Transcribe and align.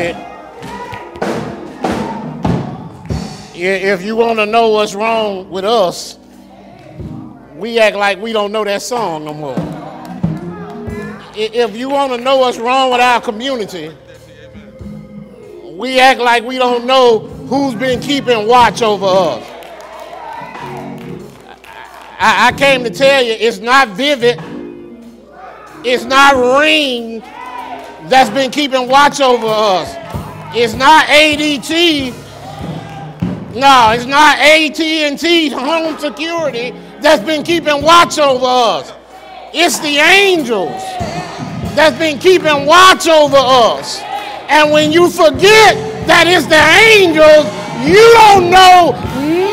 It, 0.00 0.16
if 3.54 4.02
you 4.02 4.16
want 4.16 4.38
to 4.38 4.46
know 4.46 4.70
what's 4.70 4.94
wrong 4.94 5.50
with 5.50 5.64
us, 5.64 6.18
we 7.56 7.78
act 7.78 7.96
like 7.96 8.18
we 8.20 8.32
don't 8.32 8.52
know 8.52 8.64
that 8.64 8.80
song 8.80 9.26
no 9.26 9.34
more. 9.34 9.56
If 11.36 11.76
you 11.76 11.90
want 11.90 12.12
to 12.12 12.18
know 12.18 12.38
what's 12.38 12.58
wrong 12.58 12.90
with 12.90 13.00
our 13.00 13.20
community, 13.20 13.94
we 15.72 16.00
act 16.00 16.20
like 16.20 16.44
we 16.44 16.56
don't 16.56 16.86
know 16.86 17.18
who's 17.18 17.74
been 17.74 18.00
keeping 18.00 18.46
watch 18.46 18.80
over 18.82 19.06
us. 19.06 19.46
I, 22.18 22.48
I 22.48 22.52
came 22.56 22.84
to 22.84 22.90
tell 22.90 23.22
you 23.22 23.32
it's 23.32 23.58
not 23.58 23.88
Vivint, 23.88 24.38
it's 25.84 26.04
not 26.04 26.34
ring 26.60 27.22
that's 28.10 28.28
been 28.28 28.50
keeping 28.50 28.88
watch 28.88 29.20
over 29.20 29.46
us. 29.46 29.94
It's 30.52 30.74
not 30.74 31.06
ADT. 31.06 32.12
No, 33.54 33.92
it's 33.92 34.04
not 34.04 34.36
AT&T 34.38 35.48
home 35.50 35.96
security 35.96 36.72
that's 37.00 37.22
been 37.22 37.44
keeping 37.44 37.82
watch 37.82 38.18
over 38.18 38.44
us. 38.44 38.92
It's 39.54 39.78
the 39.78 39.98
angels 39.98 40.82
that's 41.76 41.96
been 41.98 42.18
keeping 42.18 42.66
watch 42.66 43.06
over 43.06 43.38
us. 43.38 44.00
And 44.48 44.72
when 44.72 44.90
you 44.90 45.08
forget 45.08 45.76
that 46.06 46.26
it's 46.26 46.46
the 46.46 46.58
angels, 46.90 47.46
you 47.86 48.02
don't 48.18 48.50
know 48.50 48.90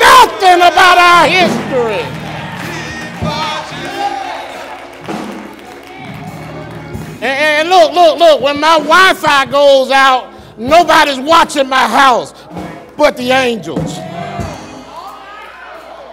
nothing 0.02 0.58
about 0.66 0.98
our 0.98 1.28
history. 1.30 2.27
And, 7.22 7.70
look, 7.70 7.94
look, 7.94 8.20
look, 8.20 8.42
when 8.42 8.60
my 8.60 8.78
Wi 8.78 9.14
Fi 9.16 9.46
goes 9.46 9.92
out, 9.92 10.32
nobody's 10.58 11.20
watching 11.20 11.68
my 11.68 11.88
house 11.88 12.34
but 12.98 13.16
the 13.16 13.32
angels. 13.32 13.98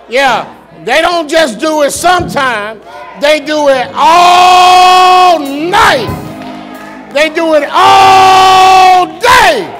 Yeah, 0.08 0.44
they 0.84 1.00
don't 1.00 1.28
just 1.28 1.58
do 1.58 1.82
it 1.82 1.90
sometime, 1.90 2.80
they 3.20 3.40
do 3.40 3.68
it 3.68 3.88
all 3.94 5.38
night. 5.38 6.20
They 7.14 7.30
do 7.30 7.54
it 7.54 7.68
all 7.72 9.06
day. 9.20 9.70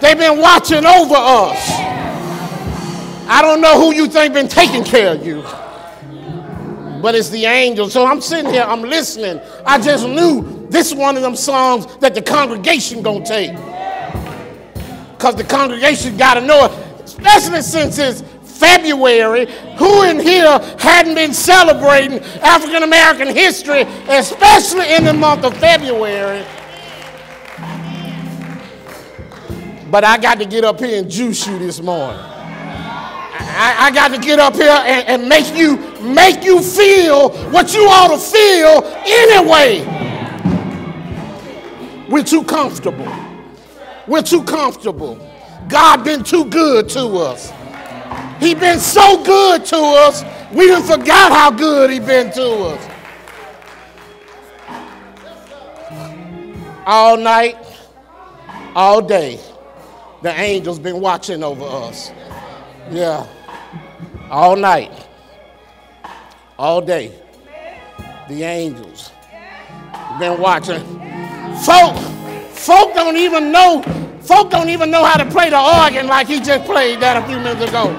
They've 0.00 0.16
been 0.16 0.38
watching 0.38 0.86
over 0.86 1.16
us. 1.16 1.70
I 3.30 3.42
don't 3.42 3.60
know 3.60 3.78
who 3.78 3.94
you 3.94 4.06
think 4.06 4.32
been 4.32 4.48
taking 4.48 4.84
care 4.84 5.12
of 5.14 5.26
you, 5.26 5.42
but 7.00 7.14
it's 7.14 7.30
the 7.30 7.44
angels. 7.44 7.92
So 7.92 8.04
I'm 8.06 8.20
sitting 8.20 8.52
here, 8.52 8.62
I'm 8.62 8.82
listening. 8.82 9.40
I 9.64 9.80
just 9.80 10.06
knew 10.06 10.66
this 10.68 10.94
one 10.94 11.16
of 11.16 11.22
them 11.22 11.36
songs 11.36 11.86
that 11.98 12.14
the 12.14 12.22
congregation 12.22 13.02
gonna 13.02 13.24
take. 13.24 13.52
Because 15.12 15.34
the 15.34 15.44
congregation 15.44 16.16
gotta 16.16 16.40
know 16.40 16.66
it, 16.66 16.72
especially 17.04 17.62
since 17.62 17.98
it's 17.98 18.22
February, 18.58 19.46
who 19.76 20.02
in 20.02 20.18
here 20.18 20.58
hadn't 20.78 21.14
been 21.14 21.32
celebrating 21.32 22.18
African 22.42 22.82
American 22.82 23.28
history, 23.34 23.82
especially 24.08 24.94
in 24.94 25.04
the 25.04 25.14
month 25.14 25.44
of 25.44 25.56
February? 25.58 26.44
But 29.90 30.04
I 30.04 30.18
got 30.18 30.38
to 30.38 30.44
get 30.44 30.64
up 30.64 30.80
here 30.80 30.98
and 30.98 31.10
juice 31.10 31.46
you 31.46 31.58
this 31.58 31.80
morning. 31.80 32.20
I, 32.20 33.76
I 33.78 33.90
got 33.90 34.08
to 34.08 34.18
get 34.18 34.38
up 34.38 34.54
here 34.54 34.68
and, 34.70 35.08
and 35.08 35.28
make 35.28 35.54
you 35.56 35.87
make 36.02 36.44
you 36.44 36.62
feel 36.62 37.30
what 37.50 37.74
you 37.74 37.82
ought 37.88 38.08
to 38.08 38.18
feel 38.18 38.84
anyway. 39.06 39.84
We're 42.08 42.24
too 42.24 42.42
comfortable. 42.44 43.08
We're 44.06 44.22
too 44.22 44.42
comfortable. 44.44 45.18
God 45.68 46.04
been 46.04 46.24
too 46.24 46.46
good 46.46 46.88
to 46.90 47.06
us. 47.18 47.52
He 48.40 48.54
been 48.54 48.78
so 48.78 49.22
good 49.22 49.64
to 49.66 49.76
us, 49.76 50.24
we 50.52 50.68
done 50.68 50.82
forgot 50.82 51.32
how 51.32 51.50
good 51.50 51.90
he 51.90 51.98
been 51.98 52.30
to 52.32 52.50
us. 52.64 52.88
All 56.86 57.16
night, 57.18 57.56
all 58.74 59.02
day, 59.02 59.38
the 60.22 60.30
angels 60.30 60.78
been 60.78 61.00
watching 61.00 61.42
over 61.42 61.64
us. 61.64 62.10
Yeah. 62.90 63.26
All 64.30 64.56
night, 64.56 65.07
all 66.58 66.80
day, 66.80 67.12
the 68.28 68.42
angels 68.42 69.12
been 70.18 70.40
watching. 70.40 70.82
Folk, 71.64 71.96
folk 72.50 72.94
don't 72.94 73.16
even 73.16 73.52
know, 73.52 73.82
folk 74.20 74.50
don't 74.50 74.68
even 74.68 74.90
know 74.90 75.04
how 75.04 75.22
to 75.22 75.30
play 75.30 75.50
the 75.50 75.58
organ 75.58 76.08
like 76.08 76.26
he 76.26 76.40
just 76.40 76.64
played 76.64 76.98
that 77.00 77.22
a 77.22 77.26
few 77.26 77.38
minutes 77.38 77.62
ago. 77.62 77.94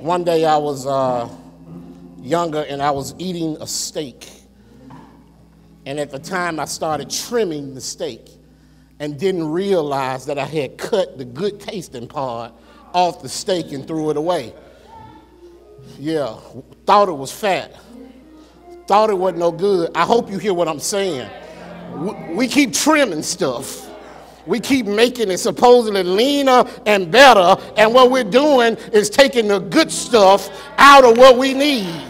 One 0.00 0.24
day 0.24 0.44
I 0.44 0.56
was 0.56 0.86
uh, 0.86 1.28
younger 2.22 2.62
and 2.62 2.82
I 2.82 2.90
was 2.90 3.14
eating 3.18 3.56
a 3.60 3.66
steak. 3.66 4.37
And 5.88 5.98
at 5.98 6.10
the 6.10 6.18
time 6.18 6.60
I 6.60 6.66
started 6.66 7.08
trimming 7.08 7.72
the 7.72 7.80
steak 7.80 8.28
and 9.00 9.18
didn't 9.18 9.50
realize 9.50 10.26
that 10.26 10.38
I 10.38 10.44
had 10.44 10.76
cut 10.76 11.16
the 11.16 11.24
good 11.24 11.60
tasting 11.60 12.06
part 12.06 12.52
off 12.92 13.22
the 13.22 13.28
steak 13.30 13.72
and 13.72 13.88
threw 13.88 14.10
it 14.10 14.18
away. 14.18 14.52
Yeah, 15.98 16.38
thought 16.84 17.08
it 17.08 17.16
was 17.16 17.32
fat. 17.32 17.74
Thought 18.86 19.08
it 19.08 19.14
wasn't 19.14 19.38
no 19.38 19.50
good. 19.50 19.90
I 19.94 20.04
hope 20.04 20.30
you 20.30 20.36
hear 20.36 20.52
what 20.52 20.68
I'm 20.68 20.78
saying. 20.78 21.30
We 22.36 22.48
keep 22.48 22.74
trimming 22.74 23.22
stuff 23.22 23.86
we 24.46 24.60
keep 24.60 24.86
making 24.86 25.30
it 25.30 25.36
supposedly 25.36 26.02
leaner 26.02 26.64
and 26.86 27.12
better, 27.12 27.62
and 27.76 27.92
what 27.92 28.10
we're 28.10 28.24
doing 28.24 28.76
is 28.94 29.10
taking 29.10 29.46
the 29.46 29.58
good 29.58 29.92
stuff 29.92 30.48
out 30.78 31.04
of 31.04 31.18
what 31.18 31.36
we 31.36 31.52
need. 31.52 32.02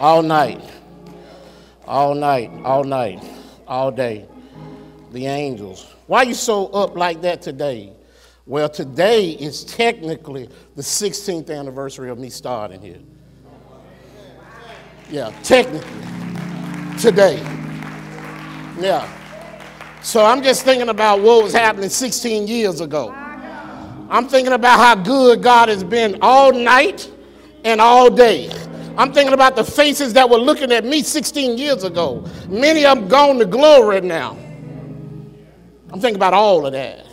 All 0.00 0.22
night, 0.22 0.62
all 1.84 2.14
night, 2.14 2.50
all 2.64 2.84
night, 2.84 3.20
all 3.66 3.90
day. 3.90 4.26
The 5.10 5.26
angels. 5.26 5.92
Why 6.06 6.22
you 6.22 6.34
so 6.34 6.66
up 6.68 6.96
like 6.96 7.20
that 7.22 7.42
today? 7.42 7.92
Well, 8.46 8.68
today 8.68 9.30
is 9.30 9.64
technically 9.64 10.48
the 10.76 10.82
16th 10.82 11.50
anniversary 11.50 12.10
of 12.10 12.18
me 12.18 12.30
starting 12.30 12.80
here. 12.80 13.00
Yeah, 15.10 15.32
technically. 15.42 15.90
Today. 16.98 17.38
Yeah. 18.78 19.08
So 20.02 20.24
I'm 20.24 20.42
just 20.42 20.62
thinking 20.64 20.90
about 20.90 21.20
what 21.20 21.42
was 21.42 21.52
happening 21.52 21.88
16 21.88 22.46
years 22.46 22.80
ago. 22.80 23.10
I'm 24.10 24.28
thinking 24.28 24.52
about 24.52 24.78
how 24.78 24.94
good 24.94 25.42
God 25.42 25.68
has 25.68 25.82
been 25.82 26.18
all 26.22 26.52
night 26.52 27.10
and 27.64 27.80
all 27.80 28.08
day. 28.08 28.50
I'm 28.98 29.12
thinking 29.12 29.32
about 29.32 29.54
the 29.54 29.62
faces 29.64 30.12
that 30.14 30.28
were 30.28 30.38
looking 30.38 30.72
at 30.72 30.84
me 30.84 31.02
16 31.02 31.56
years 31.56 31.84
ago. 31.84 32.26
Many 32.48 32.84
of 32.84 32.98
them 32.98 33.08
gone 33.08 33.38
to 33.38 33.46
glory 33.46 34.00
now. 34.00 34.36
I'm 35.90 36.00
thinking 36.00 36.16
about 36.16 36.34
all 36.34 36.66
of 36.66 36.72
that 36.72 37.06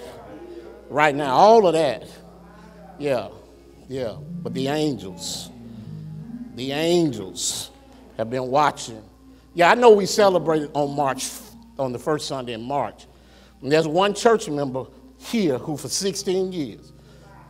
right 0.90 1.16
now, 1.16 1.36
all 1.36 1.68
of 1.68 1.74
that. 1.74 2.08
Yeah, 2.98 3.30
yeah. 3.88 4.18
But 4.42 4.56
the 4.56 4.68
angels, 4.68 5.52
the 6.56 6.72
angels 6.72 7.70
have 8.18 8.32
been 8.32 8.48
watching. 8.48 9.04
Yeah, 9.54 9.70
I 9.70 9.76
know 9.76 9.92
we 9.92 10.08
celebrated 10.08 10.72
on 10.74 10.96
March 10.96 11.30
on 11.78 11.92
the 11.92 12.00
first 12.00 12.28
Sunday 12.28 12.54
in 12.54 12.64
March. 12.64 13.06
And 13.62 13.72
there's 13.72 13.88
one 13.88 14.14
church 14.14 14.50
member 14.50 14.86
here 15.18 15.60
who, 15.60 15.78
for 15.78 15.88
16 15.88 16.52
years, 16.52 16.94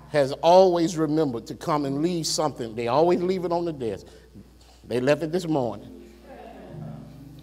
has 0.10 0.32
always 0.34 0.98
remembered 0.98 1.48
to 1.48 1.56
come 1.56 1.86
and 1.86 2.02
leave 2.02 2.28
something. 2.28 2.76
They 2.76 2.88
always 2.88 3.22
leave 3.22 3.46
it 3.46 3.52
on 3.52 3.66
the 3.66 3.74
desk. 3.74 4.06
They 4.88 5.00
left 5.00 5.24
it 5.24 5.32
this 5.32 5.48
morning, 5.48 6.12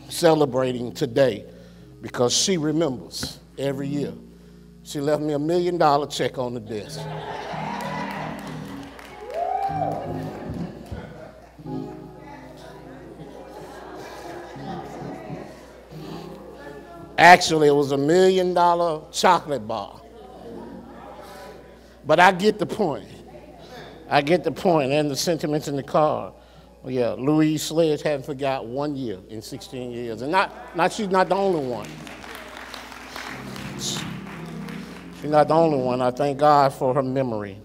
celebrating 0.09 0.93
today 0.93 1.44
because 2.00 2.37
she 2.37 2.56
remembers 2.56 3.41
every 3.59 3.89
year. 3.89 4.12
She 4.85 5.00
left 5.00 5.23
me 5.23 5.33
a 5.33 5.39
million 5.39 5.79
dollar 5.79 6.06
check 6.06 6.39
on 6.39 6.55
the 6.55 6.61
desk. 6.61 7.00
Actually, 17.19 17.69
it 17.69 17.75
was 17.75 17.93
a 17.93 17.97
million 17.97 18.55
dollar 18.55 19.03
chocolate 19.12 19.67
bar. 19.67 20.00
But 22.05 22.19
I 22.19 22.33
get 22.33 22.59
the 22.59 22.67
point. 22.67 23.06
I 24.09 24.21
get 24.23 24.44
the 24.44 24.53
point 24.53 24.93
and 24.93 25.11
the 25.11 25.17
sentiments 25.17 25.69
in 25.69 25.77
the 25.77 25.83
card. 25.83 26.35
Yeah, 26.84 27.12
Louise 27.12 27.62
Sledge 27.62 28.02
hadn't 28.02 28.26
forgot 28.26 28.67
one 28.67 28.96
year 28.96 29.19
in 29.29 29.40
16 29.40 29.93
years. 29.93 30.23
And 30.23 30.32
not, 30.32 30.76
not 30.76 30.93
she's 30.93 31.08
not 31.08 31.29
the 31.29 31.37
only 31.37 31.64
one. 31.64 31.88
She's 35.20 35.31
not 35.31 35.46
the 35.46 35.55
only 35.55 35.79
one. 35.79 36.02
I 36.02 36.11
thank 36.11 36.38
God 36.38 36.73
for 36.75 36.93
her 36.93 37.02
memory 37.02 37.58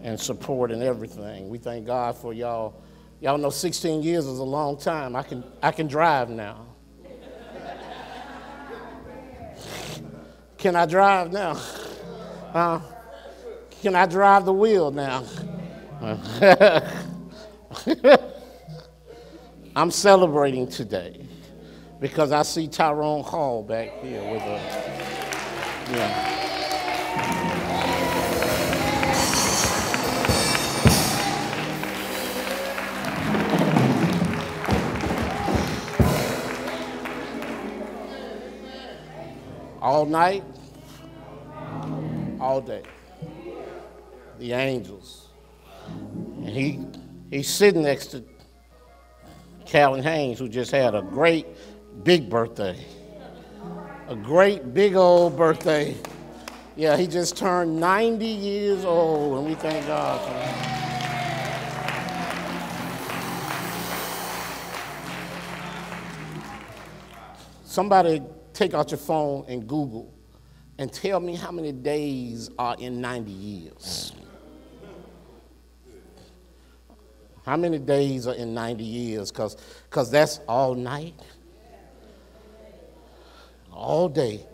and 0.00 0.18
support 0.20 0.70
and 0.70 0.82
everything. 0.82 1.48
We 1.48 1.58
thank 1.58 1.86
God 1.86 2.16
for 2.16 2.32
y'all. 2.32 2.80
Y'all 3.20 3.38
know 3.38 3.50
16 3.50 4.04
years 4.04 4.26
is 4.26 4.38
a 4.38 4.44
long 4.44 4.78
time. 4.78 5.16
I 5.16 5.24
can, 5.24 5.42
I 5.60 5.72
can 5.72 5.88
drive 5.88 6.30
now. 6.30 6.64
Can 10.56 10.76
I 10.76 10.86
drive 10.86 11.32
now? 11.32 11.60
Uh, 12.54 12.80
can 13.80 13.96
I 13.96 14.06
drive 14.06 14.44
the 14.44 14.52
wheel 14.52 14.92
now? 14.92 15.24
I'm 19.76 19.90
celebrating 19.90 20.66
today 20.68 21.26
because 22.00 22.32
I 22.32 22.42
see 22.42 22.68
Tyrone 22.68 23.22
Hall 23.22 23.62
back 23.62 24.00
here 24.02 24.22
with 24.30 24.42
us. 24.42 24.88
Yeah. 25.90 26.38
all 39.80 40.04
night, 40.04 40.44
all 42.40 42.60
day. 42.60 42.82
The 44.38 44.52
angels. 44.52 45.28
And 45.86 46.48
he 46.50 46.80
he's 47.30 47.48
sitting 47.48 47.82
next 47.82 48.08
to 48.08 48.24
Calvin 49.66 50.02
Haynes, 50.02 50.38
who 50.38 50.48
just 50.48 50.70
had 50.70 50.94
a 50.94 51.02
great 51.02 51.46
big 52.02 52.30
birthday. 52.30 52.76
A 54.08 54.16
great 54.16 54.72
big 54.72 54.96
old 54.96 55.36
birthday. 55.36 55.94
Yeah, 56.76 56.96
he 56.96 57.06
just 57.06 57.36
turned 57.36 57.78
90 57.78 58.24
years 58.24 58.84
old, 58.84 59.38
and 59.38 59.46
we 59.46 59.54
thank 59.54 59.86
God 59.86 60.20
for 60.20 60.30
that. 60.30 60.68
Somebody 67.64 68.22
take 68.54 68.74
out 68.74 68.90
your 68.90 68.98
phone 68.98 69.44
and 69.46 69.68
Google 69.68 70.14
and 70.78 70.92
tell 70.92 71.20
me 71.20 71.34
how 71.36 71.50
many 71.50 71.72
days 71.72 72.50
are 72.58 72.76
in 72.78 73.00
90 73.00 73.30
years. 73.30 74.12
How 77.48 77.56
many 77.56 77.78
days 77.78 78.26
are 78.26 78.34
in 78.34 78.52
90 78.52 78.84
years? 78.84 79.32
Because 79.32 80.10
that's 80.10 80.40
all 80.46 80.74
night, 80.74 81.14
all 83.72 84.06
day. 84.10 84.46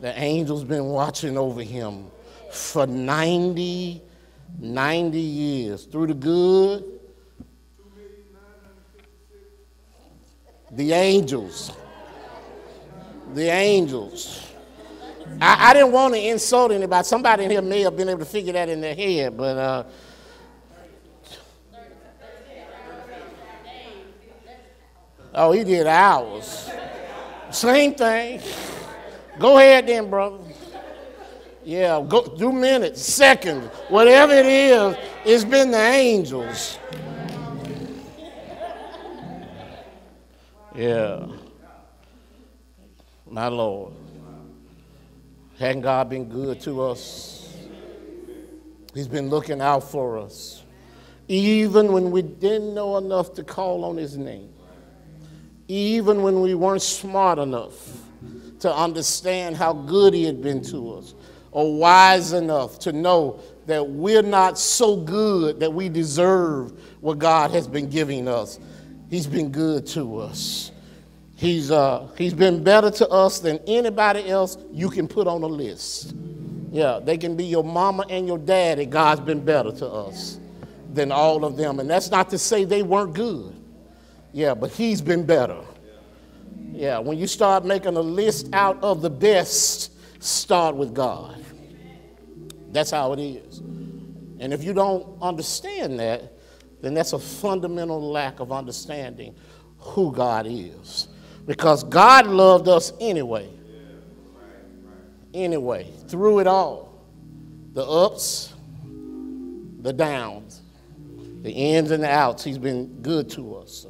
The 0.00 0.16
angel's 0.16 0.62
been 0.62 0.84
watching 0.84 1.36
over 1.36 1.60
him 1.60 2.06
for 2.52 2.86
90, 2.86 4.00
90 4.60 5.18
years. 5.18 5.86
Through 5.86 6.06
the 6.06 6.14
good, 6.14 6.84
the 10.70 10.92
angels 10.92 11.72
the 13.34 13.48
angels. 13.48 14.52
I, 15.40 15.70
I 15.70 15.74
didn't 15.74 15.92
want 15.92 16.14
to 16.14 16.20
insult 16.20 16.70
anybody. 16.72 17.04
Somebody 17.04 17.44
in 17.44 17.50
here 17.50 17.62
may 17.62 17.80
have 17.82 17.96
been 17.96 18.08
able 18.08 18.20
to 18.20 18.24
figure 18.24 18.52
that 18.52 18.68
in 18.68 18.80
their 18.80 18.94
head, 18.94 19.36
but 19.36 19.56
uh, 19.56 19.84
oh, 25.34 25.52
he 25.52 25.64
did 25.64 25.86
hours. 25.86 26.70
Same 27.50 27.94
thing. 27.94 28.40
Go 29.38 29.58
ahead 29.58 29.86
then, 29.86 30.10
brother. 30.10 30.38
Yeah, 31.64 32.04
go 32.06 32.24
do 32.36 32.50
minutes, 32.50 33.02
seconds, 33.02 33.66
whatever 33.88 34.32
it 34.32 34.46
is. 34.46 34.96
It's 35.24 35.44
been 35.44 35.70
the 35.70 35.78
angels. 35.78 36.78
Yeah 40.74 41.26
my 43.30 43.48
Lord. 43.48 43.92
Hadn't 45.58 45.82
God 45.82 46.08
been 46.08 46.28
good 46.28 46.60
to 46.62 46.82
us? 46.82 47.56
He's 48.94 49.08
been 49.08 49.28
looking 49.28 49.60
out 49.60 49.84
for 49.84 50.18
us. 50.18 50.62
Even 51.26 51.92
when 51.92 52.10
we 52.10 52.22
didn't 52.22 52.74
know 52.74 52.96
enough 52.96 53.34
to 53.34 53.44
call 53.44 53.84
on 53.84 53.96
His 53.96 54.16
name, 54.16 54.52
even 55.68 56.22
when 56.22 56.40
we 56.40 56.54
weren't 56.54 56.82
smart 56.82 57.38
enough 57.38 57.74
to 58.60 58.74
understand 58.74 59.56
how 59.56 59.72
good 59.72 60.14
He 60.14 60.24
had 60.24 60.42
been 60.42 60.62
to 60.64 60.94
us, 60.94 61.14
or 61.52 61.76
wise 61.76 62.32
enough 62.32 62.78
to 62.80 62.92
know 62.92 63.40
that 63.66 63.86
we're 63.86 64.22
not 64.22 64.58
so 64.58 64.96
good 64.96 65.60
that 65.60 65.72
we 65.72 65.88
deserve 65.88 66.72
what 67.00 67.18
God 67.18 67.50
has 67.50 67.68
been 67.68 67.88
giving 67.88 68.26
us. 68.26 68.58
He's 69.10 69.26
been 69.26 69.50
good 69.50 69.86
to 69.88 70.18
us. 70.18 70.72
He's, 71.36 71.70
uh, 71.70 72.08
he's 72.16 72.34
been 72.34 72.64
better 72.64 72.90
to 72.90 73.08
us 73.08 73.38
than 73.38 73.60
anybody 73.66 74.28
else 74.28 74.58
you 74.72 74.90
can 74.90 75.06
put 75.06 75.26
on 75.26 75.42
a 75.42 75.46
list. 75.46 76.14
Yeah, 76.72 76.98
they 77.02 77.16
can 77.16 77.36
be 77.36 77.44
your 77.44 77.62
mama 77.62 78.04
and 78.10 78.26
your 78.26 78.38
daddy. 78.38 78.86
God's 78.86 79.20
been 79.20 79.44
better 79.44 79.70
to 79.72 79.86
us 79.86 80.40
than 80.92 81.12
all 81.12 81.44
of 81.44 81.56
them. 81.56 81.78
And 81.78 81.88
that's 81.88 82.10
not 82.10 82.28
to 82.30 82.38
say 82.38 82.64
they 82.64 82.82
weren't 82.82 83.14
good. 83.14 83.54
Yeah, 84.32 84.54
but 84.54 84.70
he's 84.70 85.00
been 85.00 85.24
better. 85.24 85.60
Yeah, 86.72 86.98
when 86.98 87.18
you 87.18 87.26
start 87.26 87.64
making 87.64 87.96
a 87.96 88.00
list 88.00 88.48
out 88.52 88.82
of 88.82 89.02
the 89.02 89.10
best, 89.10 89.92
start 90.22 90.76
with 90.76 90.94
God. 90.94 91.44
That's 92.70 92.90
how 92.90 93.12
it 93.12 93.20
is. 93.20 93.58
And 94.40 94.52
if 94.52 94.62
you 94.62 94.72
don't 94.72 95.20
understand 95.20 95.98
that, 96.00 96.32
then 96.80 96.94
that's 96.94 97.12
a 97.12 97.18
fundamental 97.18 98.00
lack 98.00 98.40
of 98.40 98.52
understanding 98.52 99.34
who 99.78 100.12
God 100.12 100.46
is. 100.48 101.08
Because 101.46 101.82
God 101.82 102.26
loved 102.26 102.68
us 102.68 102.92
anyway. 103.00 103.48
Anyway, 105.34 105.90
through 106.08 106.40
it 106.40 106.46
all 106.46 106.88
the 107.72 107.84
ups, 107.84 108.54
the 109.82 109.92
downs, 109.92 110.62
the 111.42 111.50
ins 111.50 111.90
and 111.90 112.02
the 112.02 112.10
outs. 112.10 112.42
He's 112.42 112.58
been 112.58 113.00
good 113.02 113.30
to 113.30 113.56
us. 113.56 113.86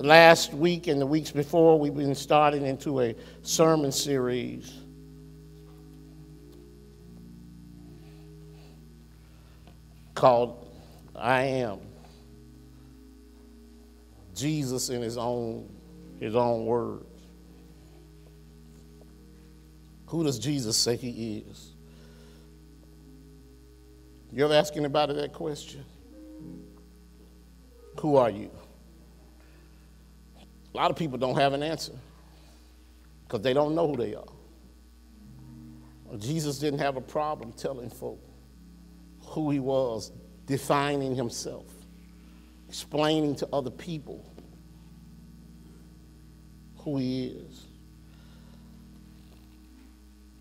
Last 0.00 0.54
week 0.54 0.86
and 0.86 0.98
the 0.98 1.04
weeks 1.04 1.30
before, 1.30 1.78
we've 1.78 1.94
been 1.94 2.14
starting 2.14 2.64
into 2.64 3.02
a 3.02 3.14
sermon 3.42 3.92
series. 3.92 4.72
Called 10.14 10.66
I 11.14 11.42
Am. 11.42 11.80
Jesus 14.34 14.88
in 14.88 15.02
his 15.02 15.18
own 15.18 15.68
his 16.18 16.34
own 16.34 16.64
words. 16.64 17.04
Who 20.06 20.24
does 20.24 20.38
Jesus 20.38 20.78
say 20.78 20.96
he 20.96 21.44
is? 21.46 21.72
You 24.32 24.46
ever 24.46 24.54
ask 24.54 24.74
anybody 24.76 25.12
that 25.12 25.34
question? 25.34 25.84
Who 28.00 28.16
are 28.16 28.30
you? 28.30 28.50
A 30.72 30.76
lot 30.76 30.90
of 30.90 30.96
people 30.96 31.18
don't 31.18 31.36
have 31.36 31.52
an 31.52 31.62
answer 31.62 31.92
because 33.24 33.42
they 33.42 33.52
don't 33.52 33.74
know 33.74 33.88
who 33.88 33.96
they 33.96 34.14
are. 34.14 34.24
Jesus 36.18 36.58
didn't 36.58 36.80
have 36.80 36.96
a 36.96 37.00
problem 37.00 37.52
telling 37.52 37.88
folk 37.88 38.20
who 39.22 39.50
he 39.50 39.60
was, 39.60 40.12
defining 40.46 41.14
himself, 41.14 41.66
explaining 42.68 43.36
to 43.36 43.48
other 43.52 43.70
people 43.70 44.24
who 46.78 46.96
he 46.98 47.26
is. 47.26 47.66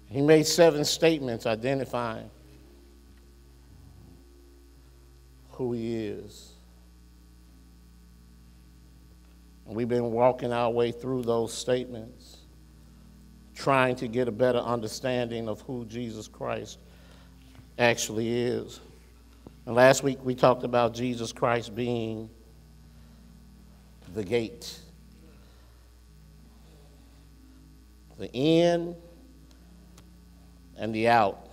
He 0.09 0.21
made 0.21 0.47
seven 0.47 0.83
statements 0.85 1.45
identifying 1.45 2.29
who 5.51 5.73
he 5.73 5.95
is. 6.05 6.48
And 9.69 9.75
we've 9.75 9.87
been 9.87 10.11
walking 10.11 10.51
our 10.51 10.71
way 10.71 10.91
through 10.91 11.21
those 11.21 11.53
statements, 11.53 12.37
trying 13.53 13.95
to 13.97 14.07
get 14.07 14.27
a 14.27 14.31
better 14.31 14.57
understanding 14.57 15.47
of 15.47 15.61
who 15.61 15.85
Jesus 15.85 16.27
Christ 16.27 16.79
actually 17.77 18.33
is. 18.33 18.79
And 19.67 19.75
last 19.75 20.01
week 20.01 20.17
we 20.23 20.33
talked 20.33 20.63
about 20.63 20.95
Jesus 20.95 21.31
Christ 21.31 21.75
being 21.75 22.31
the 24.15 24.23
gate. 24.23 24.79
the 28.17 28.29
in 28.33 28.97
and 30.77 30.93
the 30.93 31.07
out 31.07 31.47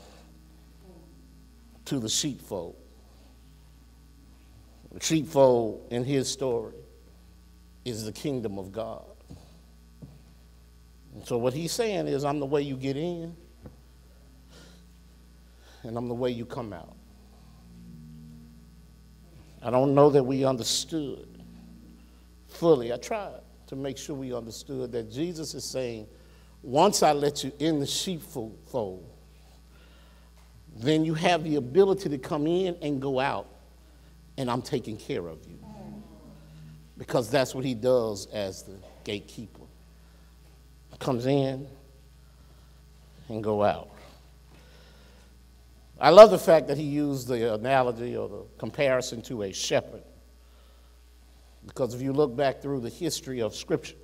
to 1.85 2.01
the 2.01 2.09
sheepfold. 2.09 2.75
The 4.91 5.05
sheepfold 5.05 5.87
in 5.91 6.03
his 6.03 6.29
story 6.29 6.75
is 7.87 8.05
the 8.05 8.11
kingdom 8.11 8.59
of 8.59 8.73
God. 8.73 9.05
And 11.15 11.25
so 11.25 11.39
what 11.39 11.55
he's 11.55 11.71
saying 11.71 12.09
is, 12.09 12.25
I'm 12.25 12.41
the 12.41 12.47
way 12.47 12.61
you 12.61 12.77
get 12.77 12.97
in, 12.97 13.35
and 15.85 15.97
I'm 15.97 16.09
the 16.09 16.15
way 16.15 16.31
you 16.31 16.45
come 16.45 16.73
out. 16.73 16.97
I 19.63 19.71
don't 19.71 19.95
know 19.95 20.11
that 20.11 20.23
we 20.23 20.45
understood 20.45 21.43
fully. 22.49 22.93
I 22.93 22.97
tried 22.97 23.41
to 23.69 23.77
make 23.77 23.99
sure 23.99 24.17
we 24.17 24.35
understood 24.35 24.91
that 24.93 25.11
Jesus 25.11 25.55
is 25.55 25.65
saying, 25.65 26.09
once 26.63 27.05
I 27.05 27.13
let 27.13 27.45
you 27.45 27.53
in 27.61 27.79
the 27.79 27.87
sheepfold, 27.87 29.09
then 30.77 31.05
you 31.05 31.15
have 31.15 31.45
the 31.45 31.55
ability 31.55 32.09
to 32.09 32.19
come 32.19 32.49
in 32.49 32.77
and 32.83 33.01
go 33.01 33.21
out, 33.21 33.49
and 34.37 34.51
I'm 34.51 34.61
taking 34.61 34.97
care 34.97 35.29
of 35.29 35.39
you. 35.47 35.66
Because 36.99 37.31
that's 37.31 37.55
what 37.55 37.65
he 37.65 37.75
does 37.75 38.27
as 38.27 38.63
the 38.63 38.77
gatekeeper. 39.05 39.63
Comes 40.99 41.27
in 41.27 41.69
and 43.29 43.45
go 43.45 43.63
out. 43.63 43.91
I 46.01 46.09
love 46.09 46.31
the 46.31 46.39
fact 46.39 46.69
that 46.69 46.79
he 46.79 46.85
used 46.85 47.29
the 47.29 47.55
analogy 47.55 48.17
or 48.17 48.29
the 48.29 48.43
comparison 48.59 49.21
to 49.23 49.43
a 49.43 49.53
shepherd. 49.53 50.03
Because 51.67 51.95
if 51.95 52.01
you 52.01 52.13
look 52.13 52.35
back 52.35 52.63
through 52.63 52.81
the 52.81 52.89
history 52.89 53.43
of 53.43 53.55
Scripture, 53.55 53.97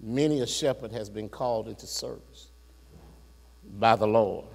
many 0.00 0.40
a 0.40 0.46
shepherd 0.46 0.92
has 0.92 1.10
been 1.10 1.28
called 1.28 1.66
into 1.66 1.86
service 1.86 2.48
by 3.78 3.96
the 3.96 4.06
Lord. 4.06 4.46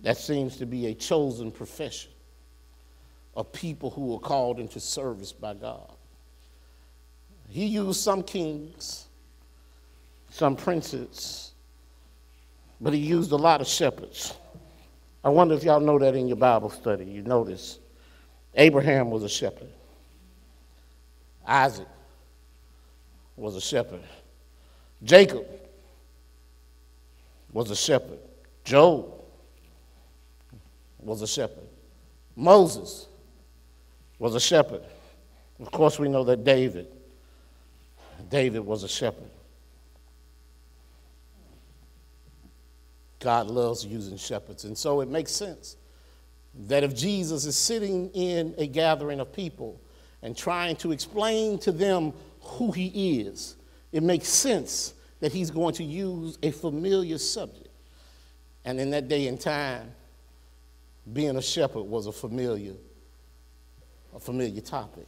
That 0.00 0.18
seems 0.18 0.58
to 0.58 0.66
be 0.66 0.86
a 0.86 0.94
chosen 0.94 1.50
profession 1.50 2.10
of 3.38 3.52
people 3.52 3.88
who 3.90 4.06
were 4.06 4.18
called 4.18 4.58
into 4.58 4.80
service 4.80 5.30
by 5.30 5.54
God. 5.54 5.92
He 7.48 7.66
used 7.66 8.00
some 8.00 8.24
kings, 8.24 9.06
some 10.28 10.56
princes, 10.56 11.52
but 12.80 12.92
he 12.92 12.98
used 12.98 13.30
a 13.30 13.36
lot 13.36 13.60
of 13.60 13.68
shepherds. 13.68 14.34
I 15.22 15.28
wonder 15.28 15.54
if 15.54 15.62
y'all 15.62 15.78
know 15.78 16.00
that 16.00 16.16
in 16.16 16.26
your 16.26 16.36
Bible 16.36 16.68
study. 16.68 17.04
You 17.04 17.22
notice 17.22 17.78
Abraham 18.56 19.08
was 19.08 19.22
a 19.22 19.28
shepherd, 19.28 19.70
Isaac 21.46 21.86
was 23.36 23.54
a 23.54 23.60
shepherd, 23.60 24.02
Jacob 25.04 25.46
was 27.52 27.70
a 27.70 27.76
shepherd, 27.76 28.18
Job 28.64 29.06
was 30.98 31.22
a 31.22 31.26
shepherd, 31.28 31.68
Moses 32.34 33.07
was 34.18 34.34
a 34.34 34.40
shepherd. 34.40 34.82
Of 35.60 35.70
course, 35.70 35.98
we 35.98 36.08
know 36.08 36.24
that 36.24 36.44
David, 36.44 36.88
David 38.30 38.60
was 38.60 38.84
a 38.84 38.88
shepherd. 38.88 39.30
God 43.20 43.48
loves 43.48 43.84
using 43.84 44.16
shepherds. 44.16 44.64
And 44.64 44.76
so 44.76 45.00
it 45.00 45.08
makes 45.08 45.32
sense 45.32 45.76
that 46.66 46.84
if 46.84 46.94
Jesus 46.94 47.44
is 47.44 47.56
sitting 47.56 48.10
in 48.10 48.54
a 48.58 48.66
gathering 48.66 49.20
of 49.20 49.32
people 49.32 49.80
and 50.22 50.36
trying 50.36 50.76
to 50.76 50.92
explain 50.92 51.58
to 51.60 51.72
them 51.72 52.12
who 52.40 52.70
he 52.70 53.20
is, 53.20 53.56
it 53.92 54.02
makes 54.02 54.28
sense 54.28 54.94
that 55.20 55.32
he's 55.32 55.50
going 55.50 55.74
to 55.74 55.84
use 55.84 56.38
a 56.42 56.50
familiar 56.50 57.18
subject. 57.18 57.68
And 58.64 58.78
in 58.78 58.90
that 58.90 59.08
day 59.08 59.26
and 59.26 59.40
time, 59.40 59.92
being 61.12 61.36
a 61.36 61.42
shepherd 61.42 61.82
was 61.82 62.06
a 62.06 62.12
familiar, 62.12 62.74
a 64.18 64.20
familiar 64.20 64.60
topic. 64.60 65.06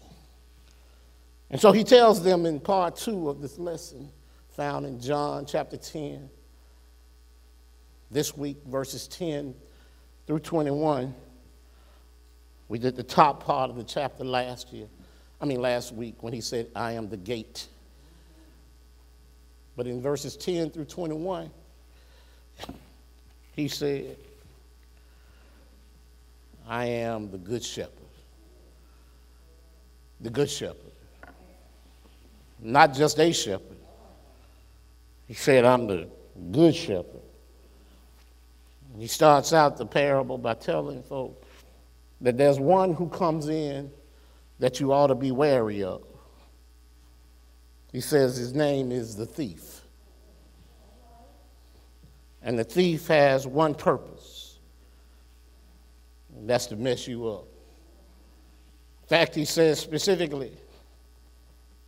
And 1.50 1.60
so 1.60 1.72
he 1.72 1.82
tells 1.82 2.22
them 2.22 2.46
in 2.46 2.60
part 2.60 2.94
two 2.94 3.28
of 3.28 3.40
this 3.40 3.58
lesson, 3.58 4.08
found 4.50 4.86
in 4.86 5.00
John 5.00 5.46
chapter 5.46 5.76
10, 5.76 6.30
this 8.08 8.36
week, 8.36 8.58
verses 8.66 9.08
10 9.08 9.54
through 10.26 10.38
21. 10.38 11.12
We 12.68 12.78
did 12.78 12.94
the 12.94 13.02
top 13.02 13.44
part 13.44 13.68
of 13.68 13.76
the 13.76 13.82
chapter 13.82 14.24
last 14.24 14.72
year. 14.72 14.86
I 15.40 15.44
mean, 15.44 15.60
last 15.60 15.92
week 15.92 16.22
when 16.22 16.32
he 16.32 16.40
said, 16.40 16.68
I 16.76 16.92
am 16.92 17.08
the 17.08 17.16
gate. 17.16 17.66
But 19.76 19.88
in 19.88 20.00
verses 20.00 20.36
10 20.36 20.70
through 20.70 20.84
21, 20.84 21.50
he 23.56 23.66
said, 23.66 24.16
I 26.68 26.84
am 26.84 27.32
the 27.32 27.38
good 27.38 27.64
shepherd. 27.64 27.99
The 30.20 30.30
good 30.30 30.50
shepherd. 30.50 30.76
Not 32.60 32.94
just 32.94 33.18
a 33.18 33.32
shepherd. 33.32 33.78
He 35.26 35.34
said, 35.34 35.64
I'm 35.64 35.86
the 35.86 36.08
good 36.50 36.74
shepherd. 36.74 37.22
He 38.98 39.06
starts 39.06 39.52
out 39.52 39.76
the 39.76 39.86
parable 39.86 40.36
by 40.36 40.54
telling 40.54 41.02
folks 41.02 41.46
that 42.20 42.36
there's 42.36 42.60
one 42.60 42.92
who 42.92 43.08
comes 43.08 43.48
in 43.48 43.90
that 44.58 44.78
you 44.78 44.92
ought 44.92 45.06
to 45.06 45.14
be 45.14 45.30
wary 45.30 45.82
of. 45.82 46.02
He 47.92 48.00
says 48.00 48.36
his 48.36 48.54
name 48.54 48.92
is 48.92 49.16
the 49.16 49.26
thief. 49.26 49.80
And 52.42 52.58
the 52.58 52.64
thief 52.64 53.06
has 53.08 53.46
one 53.46 53.74
purpose, 53.74 54.58
and 56.36 56.48
that's 56.48 56.66
to 56.66 56.76
mess 56.76 57.06
you 57.06 57.28
up. 57.28 57.49
Fact, 59.10 59.34
he 59.34 59.44
says 59.44 59.80
specifically, 59.80 60.52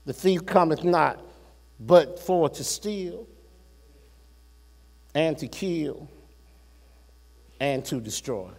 the 0.07 0.13
thief 0.13 0.45
cometh 0.45 0.83
not 0.83 1.25
but 1.79 2.19
for 2.19 2.49
to 2.49 2.65
steal 2.65 3.29
and 5.15 5.39
to 5.39 5.47
kill 5.47 6.09
and 7.61 7.85
to 7.85 8.01
destroy. 8.01 8.51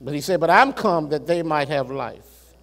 But 0.00 0.14
he 0.14 0.20
said, 0.20 0.38
But 0.38 0.50
I'm 0.50 0.72
come 0.72 1.08
that 1.08 1.26
they 1.26 1.42
might 1.42 1.68
have 1.68 1.90
life, 1.90 2.54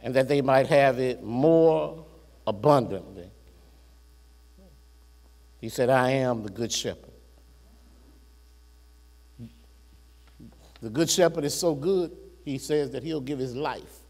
and 0.00 0.14
that 0.14 0.28
they 0.28 0.40
might 0.40 0.68
have 0.68 1.00
it 1.00 1.20
more 1.20 2.06
abundantly. 2.46 3.28
He 5.58 5.68
said, 5.68 5.90
I 5.90 6.10
am 6.10 6.44
the 6.44 6.50
good 6.50 6.70
shepherd. 6.70 7.10
The 10.80 10.90
good 10.90 11.10
shepherd 11.10 11.42
is 11.42 11.54
so 11.54 11.74
good, 11.74 12.16
he 12.44 12.58
says 12.58 12.90
that 12.90 13.02
he'll 13.02 13.20
give 13.20 13.38
his 13.38 13.56
life 13.56 14.00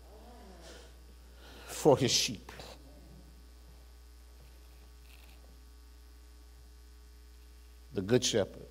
for 1.67 1.97
his 1.97 2.11
sheep. 2.11 2.51
The 7.93 8.03
good 8.03 8.25
shepherd. 8.25 8.67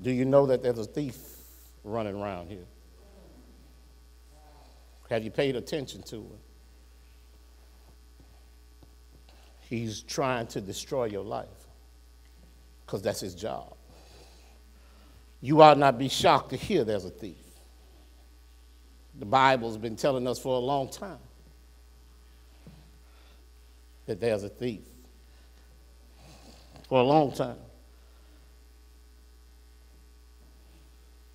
Do 0.00 0.12
you 0.12 0.24
know 0.24 0.46
that 0.46 0.62
there's 0.62 0.78
a 0.78 0.84
thief 0.84 1.16
running 1.82 2.14
around 2.14 2.50
here? 2.50 2.66
Have 5.10 5.24
you 5.24 5.30
paid 5.30 5.56
attention 5.56 6.02
to 6.04 6.16
him? 6.16 6.38
He's 9.68 10.02
trying 10.02 10.46
to 10.48 10.60
destroy 10.60 11.06
your 11.06 11.24
life 11.24 11.48
because 12.84 13.02
that's 13.02 13.20
his 13.20 13.34
job. 13.34 13.73
You 15.44 15.60
ought 15.60 15.76
not 15.76 15.98
be 15.98 16.08
shocked 16.08 16.50
to 16.50 16.56
hear 16.56 16.84
there's 16.84 17.04
a 17.04 17.10
thief. 17.10 17.36
The 19.18 19.26
Bible's 19.26 19.76
been 19.76 19.94
telling 19.94 20.26
us 20.26 20.38
for 20.38 20.56
a 20.56 20.58
long 20.58 20.88
time 20.88 21.18
that 24.06 24.22
there's 24.22 24.42
a 24.42 24.48
thief. 24.48 24.80
For 26.88 26.98
a 26.98 27.02
long 27.02 27.30
time. 27.32 27.58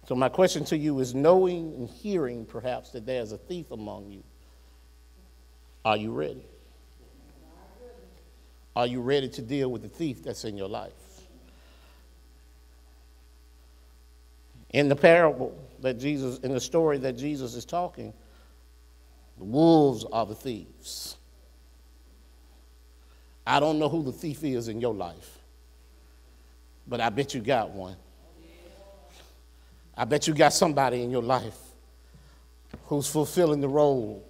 So, 0.08 0.16
my 0.16 0.30
question 0.30 0.66
to 0.66 0.78
you 0.78 1.00
is 1.02 1.14
knowing 1.14 1.76
and 1.76 1.88
hearing 1.88 2.46
perhaps 2.46 2.90
that 2.94 3.06
there's 3.06 3.32
a 3.32 3.38
thief 3.38 3.70
among 3.70 4.10
you, 4.10 4.24
are 5.86 5.98
you 5.98 6.14
ready? 6.14 6.48
Are 8.76 8.88
you 8.88 9.02
ready 9.02 9.30
to 9.30 9.42
deal 9.44 9.70
with 9.70 9.84
the 9.84 9.88
thief 9.88 10.24
that's 10.24 10.46
in 10.46 10.58
your 10.58 10.68
life? 10.68 11.09
In 14.72 14.90
the 14.90 14.96
parable 14.96 15.58
that 15.82 16.00
Jesus, 16.00 16.40
in 16.40 16.54
the 16.54 16.60
story 16.60 16.98
that 17.00 17.14
Jesus 17.14 17.56
is 17.56 17.66
talking, 17.66 18.14
the 19.38 19.46
wolves 19.46 20.06
are 20.12 20.26
the 20.26 20.36
thieves. 20.36 21.18
I 23.48 23.60
don't 23.60 23.80
know 23.80 23.90
who 23.90 24.04
the 24.04 24.12
thief 24.12 24.44
is 24.44 24.68
in 24.68 24.80
your 24.80 24.94
life, 24.94 25.40
but 26.88 27.02
I 27.02 27.10
bet 27.10 27.34
you 27.34 27.42
got 27.42 27.72
one. 27.72 27.96
I 29.98 30.06
bet 30.06 30.28
you 30.28 30.34
got 30.34 30.54
somebody 30.54 31.02
in 31.02 31.10
your 31.10 31.24
life 31.24 31.58
who's 32.86 33.08
fulfilling 33.08 33.60
the 33.60 33.68
role 33.68 34.24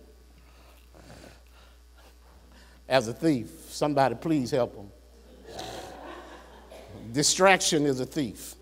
as 2.87 3.07
a 3.07 3.13
thief. 3.13 3.49
Somebody, 3.69 4.15
please 4.15 4.51
help 4.51 4.75
them. 4.75 4.89
Distraction 7.11 7.85
is 7.85 7.99
a 7.99 8.05
thief. 8.05 8.55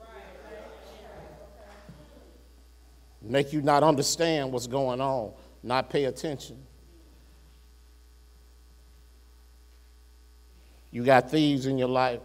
Make 3.27 3.53
you 3.53 3.61
not 3.61 3.83
understand 3.83 4.51
what's 4.51 4.67
going 4.67 5.01
on, 5.01 5.33
not 5.63 5.89
pay 5.89 6.05
attention. 6.05 6.57
You 10.91 11.03
got 11.03 11.29
thieves 11.29 11.65
in 11.65 11.77
your 11.77 11.89
life 11.89 12.21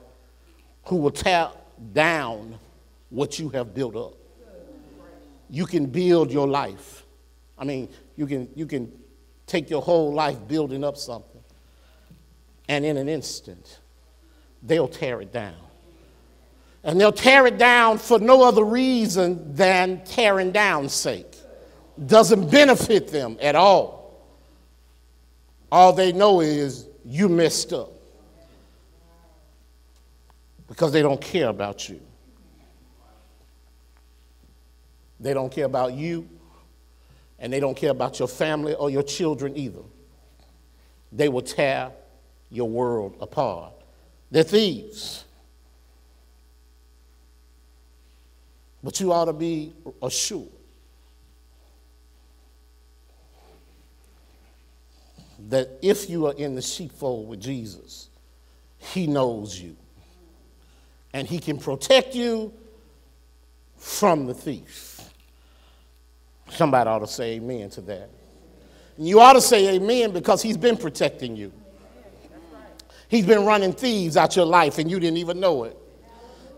who 0.84 0.96
will 0.96 1.10
tear 1.10 1.50
down 1.92 2.58
what 3.10 3.38
you 3.38 3.48
have 3.50 3.74
built 3.74 3.96
up. 3.96 4.14
You 5.50 5.66
can 5.66 5.86
build 5.86 6.30
your 6.30 6.48
life. 6.48 7.04
I 7.58 7.64
mean, 7.64 7.88
you 8.16 8.26
can, 8.26 8.48
you 8.54 8.66
can 8.66 8.90
take 9.46 9.68
your 9.68 9.82
whole 9.82 10.14
life 10.14 10.38
building 10.48 10.82
up 10.82 10.96
something, 10.96 11.42
and 12.68 12.84
in 12.84 12.96
an 12.96 13.08
instant, 13.08 13.80
they'll 14.62 14.88
tear 14.88 15.20
it 15.20 15.32
down. 15.32 15.54
And 16.84 17.00
they'll 17.00 17.12
tear 17.12 17.46
it 17.46 17.58
down 17.58 17.98
for 17.98 18.18
no 18.18 18.42
other 18.42 18.64
reason 18.64 19.54
than 19.54 20.04
tearing 20.04 20.50
down 20.50 20.88
sake. 20.88 21.36
Doesn't 22.06 22.50
benefit 22.50 23.08
them 23.08 23.36
at 23.40 23.54
all. 23.54 24.02
All 25.70 25.92
they 25.92 26.12
know 26.12 26.40
is 26.40 26.86
you 27.04 27.28
messed 27.28 27.72
up 27.72 27.92
because 30.66 30.92
they 30.92 31.02
don't 31.02 31.20
care 31.20 31.48
about 31.48 31.88
you. 31.88 32.00
They 35.20 35.34
don't 35.34 35.52
care 35.52 35.66
about 35.66 35.92
you, 35.92 36.28
and 37.38 37.52
they 37.52 37.60
don't 37.60 37.76
care 37.76 37.90
about 37.90 38.18
your 38.18 38.26
family 38.26 38.74
or 38.74 38.90
your 38.90 39.04
children 39.04 39.56
either. 39.56 39.82
They 41.12 41.28
will 41.28 41.42
tear 41.42 41.92
your 42.50 42.68
world 42.68 43.16
apart. 43.20 43.72
They're 44.30 44.42
thieves. 44.42 45.24
But 48.82 48.98
you 49.00 49.12
ought 49.12 49.26
to 49.26 49.32
be 49.32 49.72
assured 50.02 50.48
that 55.48 55.68
if 55.82 56.08
you 56.08 56.26
are 56.26 56.34
in 56.34 56.54
the 56.54 56.62
sheepfold 56.62 57.28
with 57.28 57.40
Jesus, 57.40 58.08
He 58.78 59.06
knows 59.06 59.60
you. 59.60 59.76
And 61.12 61.28
He 61.28 61.38
can 61.38 61.58
protect 61.58 62.14
you 62.14 62.52
from 63.76 64.26
the 64.26 64.34
thief. 64.34 65.00
Somebody 66.50 66.88
ought 66.88 67.00
to 67.00 67.06
say 67.06 67.34
amen 67.34 67.70
to 67.70 67.80
that. 67.82 68.10
And 68.96 69.08
you 69.08 69.20
ought 69.20 69.34
to 69.34 69.40
say 69.40 69.74
amen 69.74 70.12
because 70.12 70.42
He's 70.42 70.56
been 70.56 70.76
protecting 70.76 71.36
you. 71.36 71.52
He's 73.08 73.26
been 73.26 73.44
running 73.44 73.74
thieves 73.74 74.16
out 74.16 74.36
your 74.36 74.46
life 74.46 74.78
and 74.78 74.90
you 74.90 74.98
didn't 74.98 75.18
even 75.18 75.38
know 75.38 75.64
it. 75.64 75.76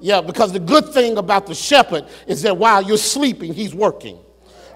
Yeah, 0.05 0.21
because 0.21 0.53
the 0.53 0.61
good 0.61 0.93
thing 0.93 1.17
about 1.17 1.47
the 1.47 1.55
shepherd 1.55 2.05
is 2.27 2.43
that 2.43 2.59
while 2.59 2.83
you're 2.83 2.99
sleeping, 2.99 3.55
he's 3.55 3.75
working. 3.75 4.19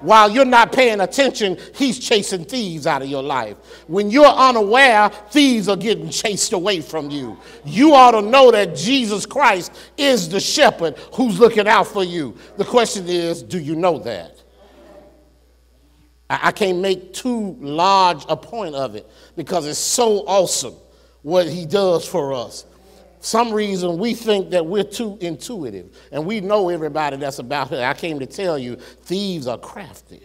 While 0.00 0.30
you're 0.30 0.46
not 0.46 0.72
paying 0.72 1.02
attention, 1.02 1.58
he's 1.74 1.98
chasing 1.98 2.46
thieves 2.46 2.86
out 2.86 3.02
of 3.02 3.08
your 3.08 3.22
life. 3.22 3.58
When 3.88 4.10
you're 4.10 4.24
unaware, 4.24 5.10
thieves 5.10 5.68
are 5.68 5.76
getting 5.76 6.08
chased 6.08 6.54
away 6.54 6.80
from 6.80 7.10
you. 7.10 7.36
You 7.66 7.92
ought 7.92 8.12
to 8.12 8.22
know 8.22 8.50
that 8.52 8.74
Jesus 8.74 9.26
Christ 9.26 9.76
is 9.98 10.30
the 10.30 10.40
shepherd 10.40 10.96
who's 11.12 11.38
looking 11.38 11.68
out 11.68 11.88
for 11.88 12.04
you. 12.04 12.34
The 12.56 12.64
question 12.64 13.06
is, 13.06 13.42
do 13.42 13.58
you 13.58 13.76
know 13.76 13.98
that? 13.98 14.42
I 16.30 16.52
can't 16.52 16.78
make 16.78 17.12
too 17.12 17.54
large 17.60 18.24
a 18.30 18.36
point 18.36 18.74
of 18.74 18.94
it 18.94 19.06
because 19.36 19.66
it's 19.66 19.78
so 19.78 20.20
awesome 20.26 20.76
what 21.20 21.46
he 21.46 21.66
does 21.66 22.08
for 22.08 22.32
us 22.32 22.64
some 23.20 23.52
reason 23.52 23.98
we 23.98 24.14
think 24.14 24.50
that 24.50 24.64
we're 24.64 24.84
too 24.84 25.18
intuitive 25.20 25.96
and 26.12 26.24
we 26.24 26.40
know 26.40 26.68
everybody 26.68 27.16
that's 27.16 27.38
about 27.38 27.68
here. 27.68 27.84
I 27.84 27.94
came 27.94 28.18
to 28.20 28.26
tell 28.26 28.58
you, 28.58 28.76
thieves 28.76 29.46
are 29.46 29.58
crafty. 29.58 30.22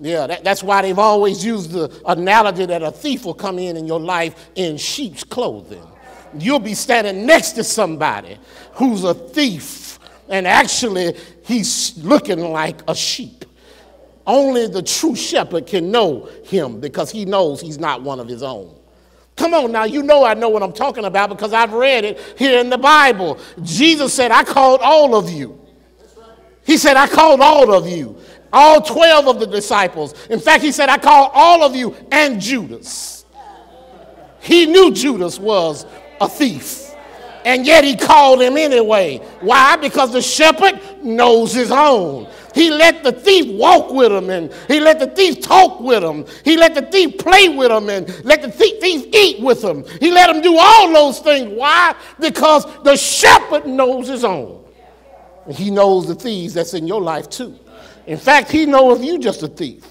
Yeah, 0.00 0.26
that, 0.26 0.44
that's 0.44 0.62
why 0.62 0.82
they've 0.82 0.98
always 0.98 1.44
used 1.44 1.70
the 1.70 2.02
analogy 2.06 2.66
that 2.66 2.82
a 2.82 2.90
thief 2.90 3.24
will 3.24 3.34
come 3.34 3.58
in 3.58 3.76
in 3.76 3.86
your 3.86 4.00
life 4.00 4.50
in 4.54 4.76
sheep's 4.76 5.22
clothing. 5.22 5.86
You'll 6.36 6.58
be 6.58 6.74
standing 6.74 7.26
next 7.26 7.52
to 7.52 7.64
somebody 7.64 8.38
who's 8.72 9.04
a 9.04 9.14
thief, 9.14 10.00
and 10.28 10.48
actually 10.48 11.16
he's 11.44 11.96
looking 11.98 12.40
like 12.40 12.82
a 12.88 12.94
sheep. 12.94 13.44
Only 14.26 14.66
the 14.66 14.82
true 14.82 15.14
shepherd 15.14 15.66
can 15.66 15.90
know 15.90 16.28
him 16.44 16.80
because 16.80 17.10
he 17.10 17.24
knows 17.24 17.60
he's 17.60 17.78
not 17.78 18.02
one 18.02 18.18
of 18.18 18.26
his 18.26 18.42
own. 18.42 18.74
Come 19.36 19.52
on 19.54 19.72
now, 19.72 19.84
you 19.84 20.02
know 20.02 20.24
I 20.24 20.34
know 20.34 20.48
what 20.48 20.62
I'm 20.62 20.72
talking 20.72 21.04
about 21.04 21.28
because 21.28 21.52
I've 21.52 21.72
read 21.72 22.04
it 22.04 22.20
here 22.38 22.60
in 22.60 22.70
the 22.70 22.78
Bible. 22.78 23.38
Jesus 23.62 24.14
said, 24.14 24.30
I 24.30 24.44
called 24.44 24.80
all 24.80 25.16
of 25.16 25.28
you. 25.28 25.60
He 26.64 26.78
said, 26.78 26.96
I 26.96 27.06
called 27.08 27.40
all 27.40 27.74
of 27.74 27.86
you, 27.86 28.16
all 28.52 28.80
12 28.80 29.28
of 29.28 29.40
the 29.40 29.46
disciples. 29.46 30.14
In 30.28 30.40
fact, 30.40 30.62
he 30.62 30.72
said, 30.72 30.88
I 30.88 30.98
called 30.98 31.32
all 31.34 31.62
of 31.62 31.74
you 31.74 31.94
and 32.10 32.40
Judas. 32.40 33.24
He 34.40 34.66
knew 34.66 34.92
Judas 34.92 35.38
was 35.38 35.84
a 36.20 36.28
thief, 36.28 36.94
and 37.44 37.66
yet 37.66 37.82
he 37.82 37.96
called 37.96 38.40
him 38.40 38.56
anyway. 38.56 39.18
Why? 39.40 39.76
Because 39.76 40.12
the 40.12 40.22
shepherd 40.22 40.80
knows 41.02 41.52
his 41.52 41.72
own. 41.72 42.28
He 42.54 42.70
let 42.70 43.02
the 43.02 43.12
thief 43.12 43.58
walk 43.58 43.90
with 43.92 44.12
him 44.12 44.30
and 44.30 44.52
he 44.68 44.78
let 44.78 45.00
the 45.00 45.08
thief 45.08 45.40
talk 45.40 45.80
with 45.80 46.04
him. 46.04 46.24
He 46.44 46.56
let 46.56 46.74
the 46.74 46.82
thief 46.82 47.18
play 47.18 47.48
with 47.48 47.70
him 47.70 47.90
and 47.90 48.24
let 48.24 48.42
the 48.42 48.50
thief, 48.50 48.80
thief 48.80 49.06
eat 49.12 49.40
with 49.40 49.62
him. 49.62 49.84
He 50.00 50.12
let 50.12 50.34
him 50.34 50.40
do 50.40 50.56
all 50.56 50.92
those 50.92 51.18
things. 51.18 51.52
Why? 51.58 51.96
Because 52.20 52.64
the 52.82 52.96
shepherd 52.96 53.66
knows 53.66 54.06
his 54.06 54.24
own. 54.24 54.64
And 55.46 55.54
he 55.54 55.70
knows 55.70 56.06
the 56.06 56.14
thieves 56.14 56.54
that's 56.54 56.74
in 56.74 56.86
your 56.86 57.02
life 57.02 57.28
too. 57.28 57.58
In 58.06 58.18
fact, 58.18 58.52
he 58.52 58.66
knows 58.66 59.02
you 59.04 59.18
just 59.18 59.42
a 59.42 59.48
thief. 59.48 59.84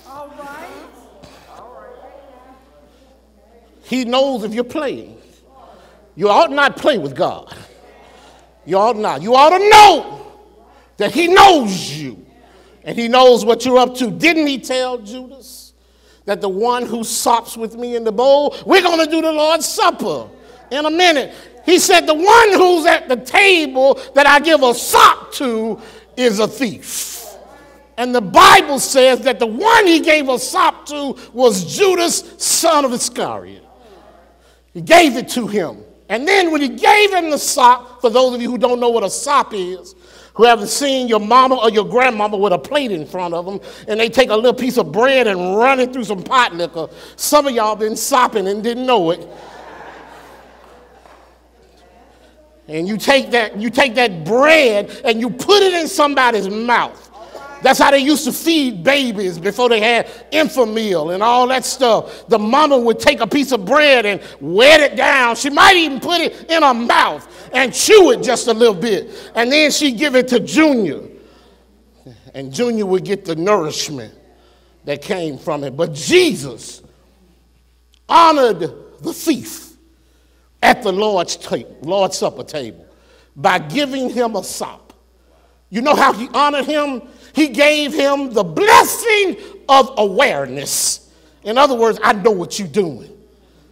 He 3.83 4.05
knows 4.05 4.43
if 4.43 4.53
you're 4.53 4.63
playing. 4.63 5.17
You 6.15 6.29
ought 6.29 6.51
not 6.51 6.77
play 6.77 6.97
with 6.97 7.15
God. 7.15 7.55
You 8.65 8.77
ought 8.77 8.95
not. 8.95 9.21
You 9.21 9.35
ought 9.35 9.57
to 9.57 9.69
know 9.69 10.31
that 10.97 11.11
He 11.11 11.27
knows 11.27 11.91
you 11.91 12.22
and 12.83 12.97
he 12.97 13.07
knows 13.07 13.45
what 13.45 13.65
you're 13.65 13.77
up 13.77 13.95
to. 13.95 14.11
Didn't 14.11 14.47
he 14.47 14.59
tell 14.59 14.97
Judas 14.97 15.73
that 16.25 16.41
the 16.41 16.49
one 16.49 16.85
who 16.85 17.03
sops 17.03 17.57
with 17.57 17.75
me 17.75 17.95
in 17.95 18.03
the 18.03 18.11
bowl, 18.11 18.55
we're 18.65 18.81
going 18.81 19.03
to 19.03 19.09
do 19.09 19.21
the 19.21 19.31
Lord's 19.31 19.67
Supper 19.67 20.29
in 20.71 20.85
a 20.85 20.91
minute? 20.91 21.33
He 21.65 21.79
said, 21.79 22.05
The 22.05 22.13
one 22.13 22.53
who's 22.53 22.85
at 22.85 23.07
the 23.07 23.17
table 23.17 23.99
that 24.15 24.27
I 24.27 24.39
give 24.39 24.63
a 24.63 24.73
sop 24.73 25.31
to 25.33 25.79
is 26.17 26.39
a 26.39 26.47
thief. 26.47 27.11
And 27.97 28.13
the 28.13 28.21
Bible 28.21 28.79
says 28.79 29.21
that 29.21 29.39
the 29.39 29.45
one 29.45 29.85
he 29.85 29.99
gave 29.99 30.27
a 30.27 30.39
sop 30.39 30.87
to 30.87 31.15
was 31.31 31.77
Judas, 31.77 32.23
son 32.37 32.85
of 32.85 32.93
Iscariot. 32.93 33.63
He 34.73 34.81
gave 34.81 35.15
it 35.15 35.29
to 35.29 35.47
him. 35.47 35.83
And 36.09 36.27
then 36.27 36.51
when 36.51 36.61
he 36.61 36.69
gave 36.69 37.13
him 37.13 37.29
the 37.29 37.37
sop, 37.37 38.01
for 38.01 38.09
those 38.09 38.33
of 38.33 38.41
you 38.41 38.49
who 38.49 38.57
don't 38.57 38.79
know 38.79 38.89
what 38.89 39.03
a 39.03 39.09
sop 39.09 39.53
is, 39.53 39.95
who 40.33 40.45
haven't 40.45 40.67
seen 40.67 41.07
your 41.07 41.19
mama 41.19 41.55
or 41.55 41.69
your 41.69 41.85
grandmama 41.85 42.37
with 42.37 42.53
a 42.53 42.57
plate 42.57 42.91
in 42.91 43.05
front 43.05 43.33
of 43.33 43.45
them 43.45 43.59
and 43.87 43.99
they 43.99 44.09
take 44.09 44.29
a 44.29 44.35
little 44.35 44.53
piece 44.53 44.77
of 44.77 44.91
bread 44.91 45.27
and 45.27 45.57
run 45.57 45.79
it 45.79 45.93
through 45.93 46.03
some 46.03 46.23
pot 46.23 46.53
liquor. 46.55 46.87
Some 47.15 47.47
of 47.47 47.53
y'all 47.53 47.75
been 47.75 47.95
sopping 47.95 48.47
and 48.47 48.63
didn't 48.63 48.85
know 48.85 49.11
it. 49.11 49.27
And 52.67 52.87
you 52.87 52.97
take 52.97 53.31
that, 53.31 53.59
you 53.59 53.69
take 53.69 53.95
that 53.95 54.23
bread 54.23 55.01
and 55.03 55.19
you 55.19 55.29
put 55.29 55.61
it 55.61 55.73
in 55.73 55.87
somebody's 55.87 56.49
mouth. 56.49 57.11
That's 57.63 57.79
how 57.79 57.91
they 57.91 57.99
used 57.99 58.25
to 58.25 58.33
feed 58.33 58.83
babies 58.83 59.39
before 59.39 59.69
they 59.69 59.79
had 59.79 60.07
Enfamil 60.31 61.13
and 61.13 61.23
all 61.23 61.47
that 61.47 61.63
stuff. 61.63 62.27
The 62.27 62.37
mama 62.37 62.77
would 62.77 62.99
take 62.99 63.21
a 63.21 63.27
piece 63.27 63.53
of 63.53 63.65
bread 63.65 64.05
and 64.05 64.21
wet 64.41 64.81
it 64.81 64.97
down. 64.97 65.37
She 65.37 65.49
might 65.49 65.77
even 65.77 66.01
put 66.01 66.19
it 66.19 66.51
in 66.51 66.61
her 66.61 66.73
mouth 66.73 67.25
and 67.53 67.73
chew 67.73 68.11
it 68.11 68.21
just 68.21 68.47
a 68.47 68.53
little 68.53 68.75
bit. 68.75 69.31
And 69.33 69.49
then 69.49 69.71
she'd 69.71 69.97
give 69.97 70.15
it 70.15 70.27
to 70.27 70.41
Junior. 70.41 71.01
And 72.33 72.53
Junior 72.53 72.85
would 72.85 73.05
get 73.05 73.23
the 73.23 73.35
nourishment 73.35 74.13
that 74.83 75.01
came 75.01 75.37
from 75.37 75.63
it. 75.63 75.77
But 75.77 75.93
Jesus 75.93 76.83
honored 78.09 78.59
the 78.59 79.13
thief 79.13 79.71
at 80.61 80.83
the 80.83 80.91
Lord's, 80.91 81.37
table, 81.37 81.77
Lord's 81.81 82.17
Supper 82.17 82.43
table 82.43 82.85
by 83.37 83.59
giving 83.59 84.09
him 84.09 84.35
a 84.35 84.43
sop. 84.43 84.93
You 85.69 85.81
know 85.81 85.95
how 85.95 86.11
he 86.11 86.27
honored 86.33 86.65
him? 86.65 87.03
He 87.33 87.49
gave 87.49 87.93
him 87.93 88.31
the 88.31 88.43
blessing 88.43 89.37
of 89.67 89.91
awareness. 89.97 91.11
In 91.43 91.57
other 91.57 91.75
words, 91.75 91.99
I 92.03 92.13
know 92.13 92.31
what 92.31 92.59
you're 92.59 92.67
doing. 92.67 93.09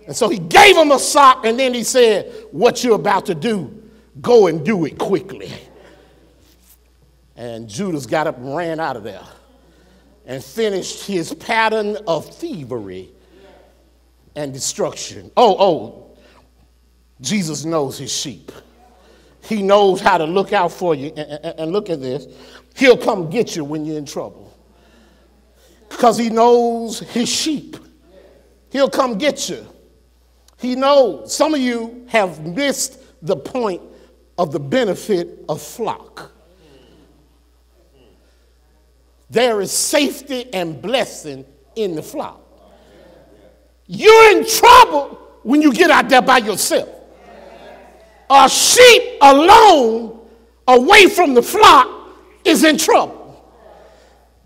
And 0.08 0.16
so 0.16 0.30
he 0.30 0.40
gave 0.40 0.76
him 0.76 0.92
a 0.92 1.00
sock 1.00 1.46
and 1.46 1.60
then 1.60 1.74
he 1.74 1.84
said, 1.84 2.32
What 2.52 2.84
you're 2.84 2.96
about 2.96 3.28
to 3.28 3.36
do, 3.36 3.84
go 4.20 4.48
and 4.48 4.66
do 4.66 4.86
it 4.86 4.98
quickly. 4.98 5.52
And 7.36 7.68
Judas 7.70 8.06
got 8.06 8.28
up 8.28 8.38
and 8.38 8.56
ran 8.56 8.80
out 8.80 8.98
of 8.98 9.04
there 9.04 9.26
and 10.26 10.44
finished 10.44 11.06
his 11.06 11.34
pattern 11.34 11.98
of 12.08 12.34
thievery 12.36 13.10
and 14.36 14.54
destruction. 14.54 15.32
Oh, 15.38 15.56
oh, 15.60 16.18
Jesus 17.22 17.66
knows 17.66 17.98
his 17.98 18.12
sheep. 18.12 18.52
He 19.44 19.62
knows 19.62 20.00
how 20.00 20.18
to 20.18 20.26
look 20.26 20.54
out 20.54 20.72
for 20.72 20.94
you. 20.94 21.10
And, 21.10 21.72
look 21.72 21.90
at 21.90 22.00
this. 22.00 22.28
He'll 22.76 22.98
come 22.98 23.30
get 23.30 23.56
you 23.56 23.64
when 23.64 23.86
you're 23.86 23.98
in 23.98 24.06
trouble 24.06 24.52
because 25.90 26.18
he 26.18 26.30
knows 26.30 27.00
his 27.00 27.30
sheep. 27.30 27.78
He'll 28.72 28.90
come 28.90 29.18
get 29.18 29.50
you. 29.50 29.66
He 30.58 30.76
knows. 30.76 31.36
Some 31.36 31.54
of 31.54 31.60
you 31.60 32.06
have 32.08 32.46
missed 32.46 33.00
the 33.22 33.36
point 33.36 33.82
of 34.38 34.52
the 34.52 34.60
benefit 34.60 35.44
of 35.50 35.62
flock. 35.62 36.32
There 39.30 39.62
is 39.62 39.72
safety 39.72 40.54
and 40.54 40.82
blessing 40.82 41.46
in 41.76 41.96
the 41.96 42.04
flock. 42.04 42.42
You're 43.88 44.38
in 44.38 44.48
trouble 44.48 45.20
when 45.44 45.62
you 45.62 45.74
get 45.74 45.92
out 45.92 46.10
there 46.10 46.22
by 46.22 46.40
yourself. 46.40 46.90
A 48.30 48.48
sheep 48.50 49.18
alone, 49.22 50.22
away 50.68 51.08
from 51.08 51.34
the 51.34 51.42
flock, 51.42 52.01
is 52.44 52.64
in 52.64 52.78
trouble. 52.78 53.20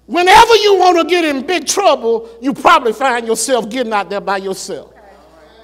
Whenever 0.06 0.56
you 0.56 0.78
want 0.78 0.98
to 0.98 1.04
get 1.06 1.26
in 1.26 1.46
big 1.46 1.66
trouble, 1.66 2.30
you 2.42 2.54
probably 2.54 2.94
find 2.94 3.26
yourself 3.26 3.70
getting 3.70 3.92
out 3.92 4.10
there 4.10 4.22
by 4.22 4.38
yourself. 4.38 4.94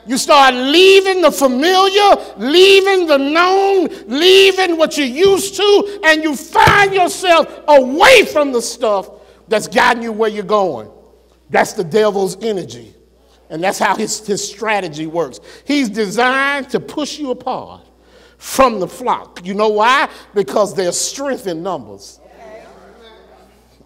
You 0.08 0.17
start 0.17 0.56
leaving 0.56 1.22
the 1.22 1.32
familiar, 1.32 2.34
leaving 2.38 3.06
the 3.06 3.17
known, 3.17 3.88
leaving 4.08 4.78
what 4.78 4.98
you're 4.98 5.06
used 5.06 5.56
to, 5.58 6.02
and 6.06 6.24
you 6.24 6.36
find 6.36 6.91
yourself 6.91 7.48
away 7.67 8.26
from 8.26 8.52
the 8.52 8.62
stuff 8.62 9.12
that's 9.48 9.67
guiding 9.67 10.02
you 10.02 10.12
where 10.12 10.30
you're 10.30 10.44
going. 10.44 10.89
That's 11.52 11.74
the 11.74 11.84
devil's 11.84 12.41
energy. 12.44 12.96
And 13.52 13.62
that's 13.62 13.78
how 13.78 13.96
his, 13.96 14.26
his 14.26 14.48
strategy 14.48 15.06
works. 15.06 15.39
He's 15.65 15.89
designed 15.89 16.70
to 16.70 16.80
push 16.80 17.20
you 17.20 17.32
apart 17.32 17.86
from 18.38 18.80
the 18.80 18.88
flock. 18.88 19.41
You 19.44 19.54
know 19.54 19.67
why? 19.67 20.10
Because 20.34 20.74
there's 20.74 20.98
strength 20.98 21.46
in 21.46 21.62
numbers. 21.62 22.21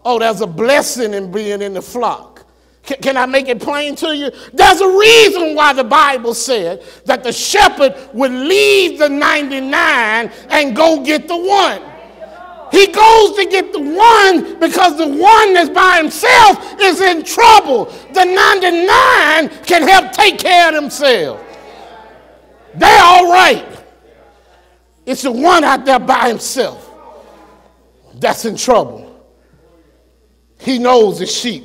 Oh, 0.06 0.20
there's 0.20 0.41
a 0.41 0.48
blessing 0.48 1.15
in 1.15 1.32
being 1.32 1.63
in 1.63 1.74
the 1.74 1.82
flock. 1.82 2.46
Can, 2.84 3.02
can 3.02 3.18
I 3.18 3.26
make 3.26 3.48
it 3.48 3.60
plain 3.60 3.96
to 3.96 4.15
you? 4.15 4.30
There's 4.54 4.80
a 4.80 4.88
reason 4.88 5.56
why 5.56 5.74
the 5.74 5.84
Bible 5.84 6.36
said 6.36 6.84
that 7.06 7.24
the 7.24 7.32
shepherd 7.32 7.96
would 8.13 8.32
leave 8.32 9.00
the 9.00 9.10
99 9.10 10.32
and 10.50 10.76
go 10.76 11.04
get 11.04 11.28
the 11.28 11.36
one. 11.36 11.82
He 12.72 12.88
goes 12.88 13.36
to 13.38 13.48
get 13.50 13.72
the 13.74 13.80
one 13.80 14.60
because 14.60 14.98
the 14.98 15.08
one 15.08 15.54
that's 15.54 15.70
by 15.70 15.98
himself 15.98 16.76
is 16.80 17.02
in 17.02 17.24
trouble. 17.24 17.86
The 18.13 18.26
99 18.26 19.63
can 19.63 19.88
help 19.88 20.12
take 20.12 20.38
care 20.38 20.70
of 20.70 20.76
themselves. 20.76 21.41
They're 22.76 23.04
all 23.04 23.32
right. 23.32 23.65
It's 25.06 25.22
the 25.22 25.32
one 25.32 25.63
out 25.63 25.86
there 25.86 26.00
by 26.00 26.28
himself 26.28 26.91
that's 28.15 28.46
in 28.46 28.56
trouble. 28.56 29.05
He 30.65 30.80
knows 30.80 31.19
the 31.19 31.28
sheep. 31.28 31.63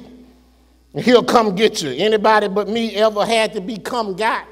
And 0.93 1.03
he'll 1.03 1.25
come 1.25 1.55
get 1.55 1.83
you. 1.83 1.91
Anybody 1.91 2.49
but 2.49 2.69
me 2.69 2.95
ever 2.97 3.25
had 3.25 3.55
to 3.55 3.61
become 3.63 4.15
God? 4.15 4.45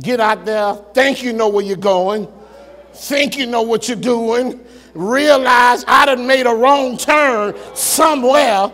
Get 0.00 0.18
out 0.18 0.44
there, 0.44 0.74
think 0.94 1.22
you 1.22 1.34
know 1.34 1.50
where 1.50 1.62
you're 1.62 1.76
going, 1.76 2.26
think 2.94 3.36
you 3.36 3.46
know 3.46 3.60
what 3.60 3.88
you're 3.88 3.96
doing, 3.96 4.58
realize 4.94 5.84
I 5.86 6.06
done 6.06 6.26
made 6.26 6.46
a 6.46 6.54
wrong 6.54 6.96
turn 6.96 7.54
somewhere. 7.74 8.72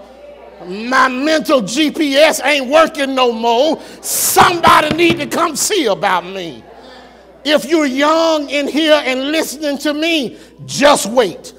My 0.64 1.08
mental 1.08 1.60
GPS 1.60 2.40
ain't 2.44 2.68
working 2.68 3.16
no 3.16 3.32
more. 3.32 3.82
Somebody 4.00 4.96
need 4.96 5.18
to 5.18 5.26
come 5.26 5.56
see 5.56 5.86
about 5.86 6.24
me. 6.24 6.62
If 7.44 7.64
you're 7.64 7.86
young 7.86 8.50
in 8.50 8.68
here 8.68 9.00
and 9.04 9.32
listening 9.32 9.78
to 9.78 9.94
me, 9.94 10.38
just 10.66 11.06
wait. 11.06 11.54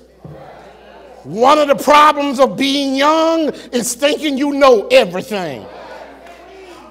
One 1.23 1.57
of 1.57 1.67
the 1.67 1.75
problems 1.75 2.39
of 2.39 2.57
being 2.57 2.95
young 2.95 3.49
is 3.71 3.93
thinking 3.93 4.37
you 4.37 4.53
know 4.53 4.87
everything. 4.87 5.65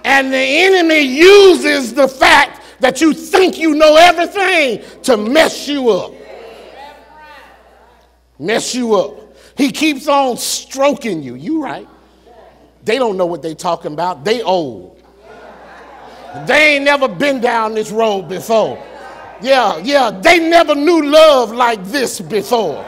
And 0.05 0.33
the 0.33 0.39
enemy 0.39 1.01
uses 1.01 1.93
the 1.95 2.09
fact 2.09 2.63
that 2.81 3.01
you 3.01 3.13
think 3.13 3.59
you 3.59 3.75
know 3.75 3.97
everything 3.97 4.83
to 5.03 5.17
mess 5.17 5.69
you 5.69 5.91
up. 5.91 6.13
Mess 8.39 8.75
you 8.75 8.95
up. 8.95 9.37
He 9.57 9.73
keeps 9.73 10.07
on 10.07 10.37
stroking 10.37 11.23
you. 11.23 11.35
You 11.35 11.63
right. 11.63 11.89
They 12.85 12.97
don't 12.97 13.17
know 13.17 13.27
what 13.27 13.43
they 13.43 13.55
talking 13.55 13.93
about. 13.93 14.25
They 14.25 14.43
old. 14.43 14.98
They 16.47 16.77
ain't 16.77 16.85
never 16.85 17.09
been 17.09 17.41
down 17.41 17.75
this 17.75 17.91
road 17.91 18.29
before. 18.29 18.83
Yeah, 19.41 19.79
yeah, 19.79 20.11
they 20.11 20.39
never 20.49 20.75
knew 20.75 21.07
love 21.07 21.53
like 21.53 21.85
this 21.85 22.21
before. 22.21 22.85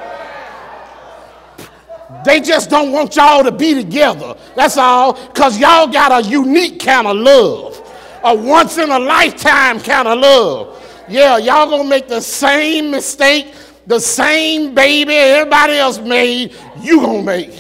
They 2.25 2.41
just 2.41 2.69
don't 2.69 2.93
want 2.93 3.17
y'all 3.17 3.45
to 3.45 3.53
be 3.53 3.75
together. 3.75 4.35
That's 4.57 4.77
all, 4.77 5.15
because 5.15 5.59
y'all 5.59 5.87
got 5.87 6.25
a 6.25 6.29
unique 6.29 6.81
kind 6.81 7.07
of 7.07 7.17
love, 7.17 7.81
a 8.25 8.35
once 8.35 8.79
in 8.79 8.91
a 8.91 8.99
lifetime 8.99 9.81
kind 9.81 10.09
of 10.09 10.19
love. 10.19 10.77
Yeah, 11.09 11.39
y'all 11.39 11.71
gonna 11.71 11.89
make 11.89 12.09
the 12.09 12.21
same 12.21 12.91
mistake, 12.91 13.55
the 13.87 13.99
same 14.01 14.75
baby 14.75 15.15
everybody 15.15 15.75
else 15.75 15.99
made, 15.99 16.55
you 16.81 17.01
gonna 17.01 17.23
make. 17.23 17.59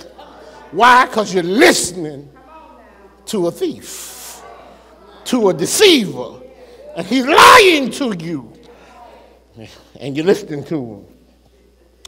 Why? 0.73 1.07
Because 1.07 1.33
you're 1.33 1.43
listening 1.43 2.29
to 3.27 3.47
a 3.47 3.51
thief, 3.51 3.89
to 5.25 5.49
a 5.49 5.55
deceiver, 5.55 6.41
and 6.97 7.07
he's 7.07 7.27
lying 7.27 7.91
to 7.93 8.17
you 8.17 8.51
and 9.99 10.17
you're 10.17 10.27
listening 10.27 10.65
to 10.65 10.77
him. 10.77 11.07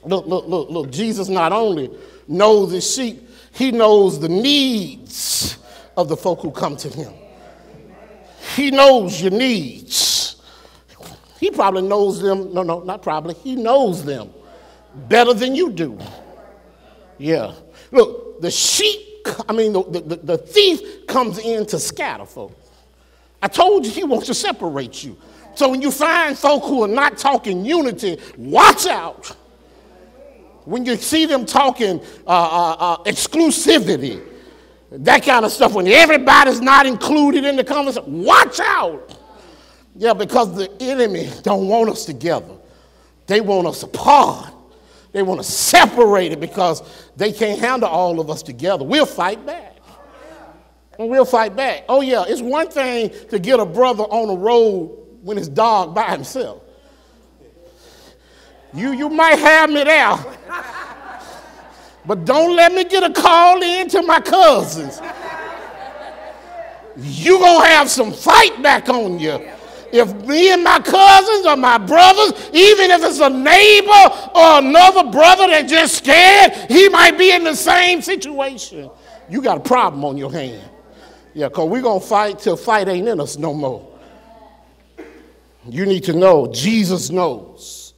Look, 0.05 0.27
look, 0.27 0.46
look, 0.46 0.70
look. 0.70 0.90
Jesus 0.90 1.29
not 1.29 1.53
only 1.53 1.90
knows 2.27 2.72
his 2.72 2.94
sheep, 2.94 3.29
he 3.53 3.70
knows 3.70 4.18
the 4.18 4.29
needs 4.29 5.59
of 5.96 6.09
the 6.09 6.16
folk 6.16 6.40
who 6.40 6.51
come 6.51 6.77
to 6.79 6.88
him. 6.88 7.12
He 8.57 8.70
knows 8.70 9.22
your 9.22 9.31
needs. 9.31 10.37
He 11.38 11.51
probably 11.51 11.83
knows 11.83 12.20
them. 12.20 12.53
No, 12.53 12.62
no, 12.62 12.81
not 12.81 13.03
probably. 13.03 13.35
He 13.35 13.55
knows 13.55 14.05
them 14.05 14.33
better 15.09 15.35
than 15.35 15.55
you 15.55 15.70
do. 15.70 15.98
Yeah. 17.18 17.55
Look, 17.92 18.40
the 18.40 18.51
sheep, 18.51 19.27
I 19.48 19.53
mean, 19.53 19.72
the, 19.72 19.83
the, 19.83 20.16
the 20.16 20.38
thief 20.38 21.07
comes 21.07 21.38
in 21.38 21.66
to 21.66 21.79
scatter 21.79 22.27
folk. 22.27 22.59
I 23.42 23.48
told 23.48 23.85
you 23.85 23.90
he 23.90 24.05
wants 24.05 24.26
to 24.28 24.35
separate 24.35 25.02
you. 25.02 25.16
So 25.55 25.68
when 25.68 25.83
you 25.83 25.90
find 25.90 26.38
folk 26.38 26.64
who 26.64 26.85
are 26.85 26.88
not 26.88 27.18
talking 27.18 27.64
unity, 27.64 28.18
watch 28.38 28.87
out. 28.87 29.37
When 30.64 30.87
you 30.87 30.96
see 30.96 31.26
them 31.26 31.44
talking 31.44 32.00
uh, 32.26 32.31
uh, 32.31 32.76
uh, 32.78 33.05
exclusivity, 33.05 34.24
that 34.92 35.24
kind 35.24 35.44
of 35.44 35.50
stuff, 35.50 35.74
when 35.74 35.88
everybody's 35.88 36.61
not 36.61 36.87
included 36.87 37.44
in 37.44 37.57
the 37.57 37.64
conversation, 37.64 38.22
watch 38.22 38.61
out. 38.61 39.18
Yeah, 39.96 40.14
because 40.14 40.55
the 40.55 40.70
enemy 40.81 41.28
don't 41.42 41.66
want 41.66 41.90
us 41.90 42.05
together. 42.05 42.55
They 43.26 43.40
want 43.40 43.66
us 43.66 43.83
apart. 43.83 44.52
They 45.12 45.22
want 45.22 45.40
to 45.40 45.44
separate 45.44 46.33
it 46.33 46.40
because 46.40 46.83
they 47.16 47.33
can't 47.33 47.59
handle 47.59 47.88
all 47.88 48.20
of 48.20 48.31
us 48.31 48.42
together. 48.42 48.85
We'll 48.85 49.05
fight 49.05 49.44
back. 49.44 49.72
And 50.98 51.09
we'll 51.09 51.24
fight 51.24 51.57
back. 51.57 51.85
Oh, 51.88 52.00
yeah, 52.00 52.24
it's 52.26 52.42
one 52.42 52.68
thing 52.68 53.11
to 53.31 53.38
get 53.38 53.61
a 53.61 53.66
brother 53.66 54.05
on 54.05 54.28
the 54.28 54.37
road 54.37 54.98
when 55.22 55.38
it's 55.38 55.48
dog 55.48 55.94
by 55.94 56.11
himself. 56.11 56.62
You, 58.74 58.92
you 58.92 59.09
might 59.09 59.38
have 59.38 59.70
me 59.70 59.85
there, 59.85 60.16
but 62.07 62.24
don't 62.24 62.57
let 62.57 62.72
me 62.72 62.85
get 62.85 63.02
a 63.02 63.12
call 63.12 63.62
in 63.62 63.88
to 63.90 64.02
my 64.02 64.20
cousins. 64.20 65.00
you 66.96 67.38
going 67.38 67.62
to 67.62 67.68
have 67.68 67.90
some 67.90 68.12
fight 68.12 68.62
back 68.62 68.88
on 68.88 69.18
you. 69.18 69.48
If 69.92 70.14
me 70.26 70.50
and 70.50 70.64
my 70.64 70.81
cousins 70.81 71.46
or 71.46 71.57
my 71.57 71.76
brothers, 71.76 72.33
even 72.55 72.90
if 72.90 73.02
it's 73.05 73.20
a 73.20 73.28
neighbor 73.28 74.31
or 74.35 74.59
another 74.59 75.11
brother 75.11 75.48
that 75.48 75.68
just 75.68 75.98
scared, 75.98 76.55
he 76.70 76.88
might 76.88 77.18
be 77.18 77.31
in 77.31 77.44
the 77.44 77.55
same 77.55 78.00
situation. 78.00 78.90
You 79.28 79.42
got 79.42 79.59
a 79.59 79.61
problem 79.61 80.02
on 80.07 80.16
your 80.16 80.33
hand. 80.33 80.72
Yeah, 81.35 81.49
because 81.49 81.68
we're 81.68 81.83
going 81.83 82.01
to 82.01 82.07
fight 82.07 82.38
till 82.38 82.57
fight 82.57 82.88
ain't 82.88 83.09
in 83.09 83.21
us 83.21 83.38
no 83.38 83.55
more. 83.55 83.88
You 85.68 85.87
need 85.87 86.05
to 86.05 86.12
know 86.12 86.53
Jesus 86.53 87.11
knows. 87.11 87.95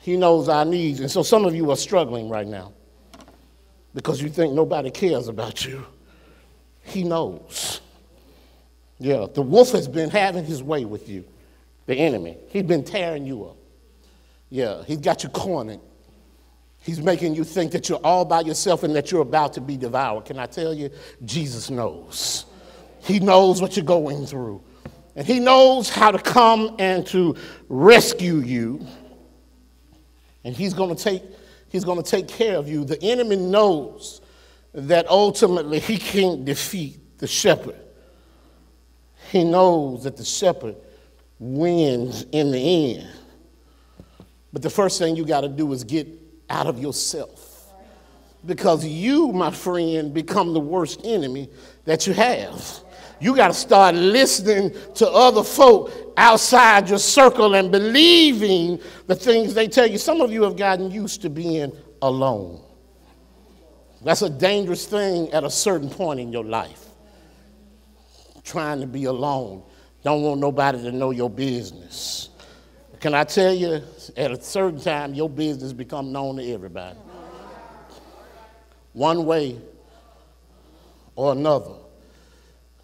He 0.00 0.16
knows 0.16 0.48
our 0.48 0.64
needs. 0.64 1.00
And 1.00 1.10
so 1.10 1.22
some 1.22 1.44
of 1.44 1.54
you 1.54 1.70
are 1.70 1.76
struggling 1.76 2.28
right 2.28 2.46
now 2.46 2.72
because 3.94 4.20
you 4.20 4.28
think 4.28 4.52
nobody 4.52 4.90
cares 4.90 5.28
about 5.28 5.64
you. 5.64 5.86
He 6.82 7.04
knows. 7.04 7.80
Yeah, 8.98 9.26
the 9.32 9.42
wolf 9.42 9.72
has 9.72 9.88
been 9.88 10.10
having 10.10 10.44
his 10.44 10.62
way 10.62 10.84
with 10.84 11.08
you, 11.08 11.24
the 11.86 11.94
enemy. 11.94 12.36
He's 12.48 12.64
been 12.64 12.84
tearing 12.84 13.26
you 13.26 13.44
up. 13.44 13.56
Yeah, 14.50 14.82
he's 14.84 14.98
got 14.98 15.22
you 15.22 15.28
cornered. 15.30 15.80
He's 16.82 17.00
making 17.00 17.34
you 17.34 17.44
think 17.44 17.70
that 17.72 17.88
you're 17.88 18.00
all 18.02 18.24
by 18.24 18.40
yourself 18.40 18.82
and 18.82 18.94
that 18.96 19.12
you're 19.12 19.22
about 19.22 19.52
to 19.54 19.60
be 19.60 19.76
devoured. 19.76 20.24
Can 20.24 20.38
I 20.38 20.46
tell 20.46 20.74
you? 20.74 20.90
Jesus 21.24 21.70
knows. 21.70 22.44
He 23.00 23.20
knows 23.20 23.62
what 23.62 23.76
you're 23.76 23.84
going 23.84 24.26
through. 24.26 24.62
And 25.14 25.26
he 25.26 25.38
knows 25.38 25.88
how 25.88 26.10
to 26.10 26.18
come 26.18 26.74
and 26.78 27.06
to 27.08 27.36
rescue 27.68 28.36
you. 28.38 28.84
And 30.44 30.56
he's 30.56 30.74
going 30.74 30.94
to 30.94 31.00
take 31.00 31.22
he's 31.68 31.84
going 31.84 32.02
to 32.02 32.08
take 32.08 32.26
care 32.26 32.56
of 32.56 32.68
you. 32.68 32.84
The 32.84 33.00
enemy 33.02 33.36
knows 33.36 34.20
that 34.74 35.08
ultimately 35.08 35.78
he 35.78 35.98
can't 35.98 36.44
defeat 36.44 37.18
the 37.18 37.26
shepherd. 37.26 37.76
He 39.30 39.44
knows 39.44 40.04
that 40.04 40.16
the 40.16 40.24
shepherd 40.24 40.74
wins 41.38 42.26
in 42.32 42.50
the 42.50 42.96
end. 42.96 43.08
But 44.52 44.62
the 44.62 44.70
first 44.70 44.98
thing 44.98 45.16
you 45.16 45.24
got 45.24 45.42
to 45.42 45.48
do 45.48 45.72
is 45.72 45.84
get 45.84 46.21
out 46.52 46.66
of 46.66 46.78
yourself. 46.78 47.72
Because 48.44 48.84
you, 48.84 49.32
my 49.32 49.50
friend, 49.50 50.12
become 50.12 50.52
the 50.52 50.60
worst 50.60 51.00
enemy 51.04 51.48
that 51.84 52.06
you 52.06 52.12
have. 52.12 52.80
You 53.20 53.36
got 53.36 53.48
to 53.48 53.54
start 53.54 53.94
listening 53.94 54.72
to 54.96 55.08
other 55.08 55.44
folk 55.44 55.92
outside 56.16 56.88
your 56.88 56.98
circle 56.98 57.54
and 57.54 57.70
believing 57.70 58.80
the 59.06 59.14
things 59.14 59.54
they 59.54 59.68
tell 59.68 59.86
you. 59.86 59.96
Some 59.96 60.20
of 60.20 60.32
you 60.32 60.42
have 60.42 60.56
gotten 60.56 60.90
used 60.90 61.22
to 61.22 61.30
being 61.30 61.72
alone. 62.02 62.60
That's 64.04 64.22
a 64.22 64.30
dangerous 64.30 64.86
thing 64.86 65.30
at 65.32 65.44
a 65.44 65.50
certain 65.50 65.88
point 65.88 66.18
in 66.18 66.32
your 66.32 66.44
life. 66.44 66.84
Trying 68.42 68.80
to 68.80 68.88
be 68.88 69.04
alone. 69.04 69.62
Don't 70.02 70.22
want 70.22 70.40
nobody 70.40 70.82
to 70.82 70.90
know 70.90 71.12
your 71.12 71.30
business. 71.30 72.30
Can 73.02 73.14
I 73.14 73.24
tell 73.24 73.52
you, 73.52 73.82
at 74.16 74.30
a 74.30 74.40
certain 74.40 74.78
time, 74.80 75.12
your 75.12 75.28
business 75.28 75.72
become 75.72 76.12
known 76.12 76.36
to 76.36 76.52
everybody. 76.52 76.96
One 78.92 79.26
way 79.26 79.58
or 81.16 81.32
another. 81.32 81.72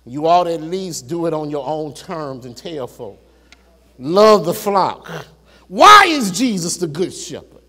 You 0.05 0.27
ought 0.27 0.45
to 0.45 0.55
at 0.55 0.61
least 0.61 1.07
do 1.07 1.27
it 1.27 1.33
on 1.33 1.51
your 1.51 1.65
own 1.65 1.95
terms 1.95 2.47
and 2.47 2.57
tell 2.57 2.89
folk. 2.89 3.17
Love 3.97 4.45
the 4.45 4.53
flock. 4.53 5.09
Why 5.69 6.07
is 6.09 6.33
Jesus 6.33 6.79
the 6.79 6.89
good 6.89 7.15
shepherd? 7.15 7.63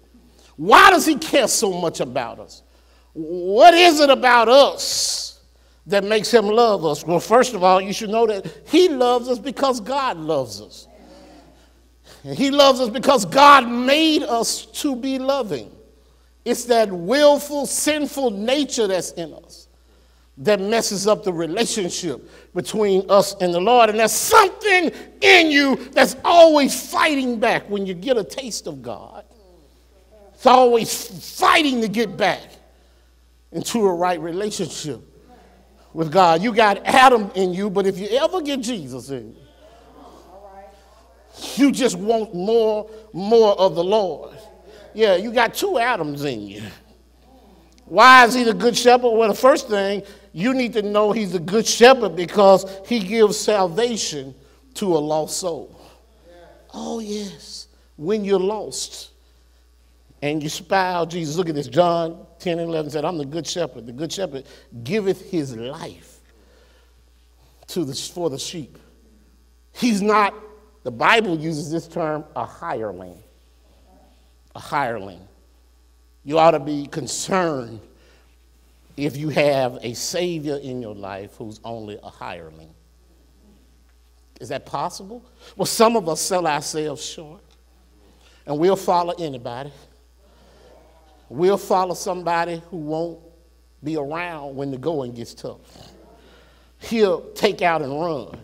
Why 0.56 0.90
does 0.90 1.06
he 1.06 1.18
care 1.18 1.48
so 1.48 1.72
much 1.80 2.00
about 2.00 2.40
us? 2.40 2.64
What 3.14 3.76
is 3.76 4.00
it 4.00 4.10
about 4.10 4.50
us 4.50 5.40
that 5.86 6.04
makes 6.04 6.34
him 6.34 6.48
love 6.48 6.84
us? 6.84 7.06
Well, 7.06 7.20
first 7.20 7.54
of 7.54 7.64
all, 7.64 7.80
you 7.80 7.94
should 7.94 8.10
know 8.10 8.26
that 8.26 8.64
he 8.66 8.90
loves 8.90 9.30
us 9.30 9.38
because 9.38 9.80
God 9.80 10.18
loves 10.18 10.62
us. 10.62 10.88
And 12.24 12.38
he 12.38 12.52
loves 12.52 12.80
us 12.80 12.90
because 12.90 13.26
God 13.26 13.68
made 13.70 14.24
us 14.24 14.66
to 14.66 14.96
be 14.96 15.20
loving. 15.20 15.72
It's 16.46 16.66
that 16.66 16.92
willful, 16.92 17.66
sinful 17.66 18.32
nature 18.32 18.88
that's 18.88 19.12
in 19.12 19.34
us 19.34 19.68
that 20.40 20.60
messes 20.60 21.06
up 21.06 21.24
the 21.24 21.34
relationship 21.34 22.30
between 22.56 23.06
us 23.10 23.36
and 23.42 23.54
the 23.54 23.60
Lord. 23.60 23.90
And 23.90 24.00
there's 24.00 24.14
something 24.14 24.92
in 25.22 25.52
you 25.52 25.76
that's 25.92 26.16
always 26.24 26.90
fighting 26.90 27.40
back 27.40 27.70
when 27.70 27.86
you 27.86 27.94
get 27.94 28.18
a 28.18 28.24
taste 28.24 28.66
of 28.66 28.82
God. 28.82 29.26
It's 30.34 30.46
always 30.46 31.38
fighting 31.38 31.82
to 31.82 31.90
get 31.90 32.16
back 32.16 32.42
into 33.52 33.86
a 33.86 33.94
right 33.94 34.20
relationship 34.20 35.02
with 35.94 36.12
God. 36.12 36.42
You 36.42 36.54
got 36.54 36.86
Adam 36.86 37.30
in 37.36 37.54
you, 37.54 37.70
but 37.70 37.86
if 37.86 37.98
you 37.98 38.08
ever 38.08 38.42
get 38.42 38.62
Jesus 38.62 39.10
in 39.10 39.36
you, 39.36 39.42
you 41.58 41.72
just 41.72 41.98
want 41.98 42.34
more, 42.34 42.90
more 43.14 43.58
of 43.60 43.76
the 43.76 43.84
Lord. 43.84 44.38
Yeah, 44.94 45.16
you 45.16 45.32
got 45.32 45.54
two 45.54 45.78
Adams 45.78 46.26
in 46.26 46.42
you. 46.42 46.64
Why 47.86 48.26
is 48.26 48.34
he 48.34 48.44
the 48.44 48.54
good 48.54 48.78
shepherd? 48.78 49.10
Well, 49.10 49.30
the 49.30 49.36
first 49.36 49.68
thing, 49.68 50.04
you 50.32 50.54
need 50.54 50.74
to 50.74 50.82
know 50.82 51.12
he's 51.12 51.34
a 51.34 51.40
good 51.40 51.66
shepherd 51.66 52.16
because 52.16 52.66
he 52.86 53.00
gives 53.00 53.38
salvation 53.38 54.36
to 54.76 54.86
a 54.96 55.00
lost 55.00 55.38
soul. 55.38 55.76
Oh, 56.74 57.00
yes. 57.00 57.68
When 57.98 58.24
you're 58.24 58.40
lost 58.40 59.10
and 60.22 60.42
you 60.44 60.50
spy 60.50 60.94
out 60.94 61.10
Jesus, 61.10 61.36
look 61.36 61.50
at 61.50 61.56
this. 61.56 61.68
John 61.68 62.26
10 62.40 62.60
and 62.60 62.70
11 62.70 62.92
said, 62.92 63.06
I'm 63.06 63.18
the 63.18 63.26
good 63.26 63.48
shepherd. 63.48 63.88
The 63.88 63.92
good 63.92 64.12
shepherd 64.12 64.46
giveth 64.84 65.30
his 65.30 65.56
life 65.56 66.20
to 67.68 67.84
the, 67.84 67.94
for 67.94 68.30
the 68.30 68.40
sheep. 68.40 68.78
He's 69.74 70.02
not 70.02 70.34
the 70.84 70.92
Bible 70.92 71.38
uses 71.38 71.72
this 71.72 71.88
term 71.88 72.24
a 72.36 72.46
hireling. 72.46 73.18
A 74.56 74.60
hireling. 74.60 75.22
You 76.24 76.40
ought 76.40 76.52
to 76.52 76.60
be 76.60 76.88
concerned 76.88 77.80
if 78.98 79.16
you 79.16 79.30
have 79.30 79.80
a 79.82 79.94
Savior 79.94 80.58
in 80.58 80.82
your 80.82 80.96
life 80.96 81.36
who's 81.38 81.60
only 81.64 81.98
a 82.04 82.10
hireling. 82.10 82.70
Is 84.40 84.50
that 84.50 84.66
possible? 84.66 85.24
Well, 85.56 85.66
some 85.66 85.96
of 85.96 86.08
us 86.08 86.22
sell 86.22 86.48
ourselves 86.48 87.04
short, 87.04 87.42
and 88.46 88.58
we'll 88.58 88.76
follow 88.76 89.14
anybody. 89.20 89.72
We'll 91.28 91.58
follow 91.58 91.94
somebody 91.94 92.62
who 92.70 92.78
won't 92.78 93.20
be 93.84 93.98
around 93.98 94.56
when 94.56 94.72
the 94.72 94.78
going 94.78 95.14
gets 95.14 95.34
tough. 95.34 95.60
He'll 96.80 97.32
take 97.32 97.62
out 97.62 97.82
and 97.82 97.92
run. 98.02 98.38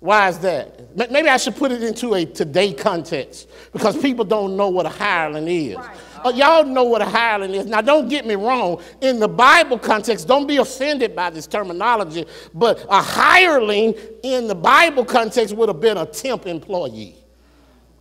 Why 0.00 0.30
is 0.30 0.38
that? 0.38 0.96
Maybe 1.10 1.28
I 1.28 1.36
should 1.36 1.56
put 1.56 1.70
it 1.70 1.82
into 1.82 2.14
a 2.14 2.24
today 2.24 2.72
context 2.72 3.50
because 3.70 4.00
people 4.00 4.24
don't 4.24 4.56
know 4.56 4.70
what 4.70 4.86
a 4.86 4.88
hireling 4.88 5.46
is. 5.46 5.76
Right. 5.76 5.96
Uh, 6.24 6.30
y'all 6.30 6.64
know 6.64 6.84
what 6.84 7.02
a 7.02 7.04
hireling 7.04 7.54
is. 7.54 7.66
Now, 7.66 7.82
don't 7.82 8.08
get 8.08 8.26
me 8.26 8.34
wrong. 8.34 8.82
In 9.02 9.20
the 9.20 9.28
Bible 9.28 9.78
context, 9.78 10.26
don't 10.26 10.46
be 10.46 10.56
offended 10.56 11.14
by 11.14 11.28
this 11.28 11.46
terminology, 11.46 12.24
but 12.54 12.84
a 12.88 13.02
hireling 13.02 13.94
in 14.22 14.48
the 14.48 14.54
Bible 14.54 15.04
context 15.04 15.54
would 15.54 15.68
have 15.68 15.80
been 15.80 15.98
a 15.98 16.06
temp 16.06 16.46
employee. 16.46 17.16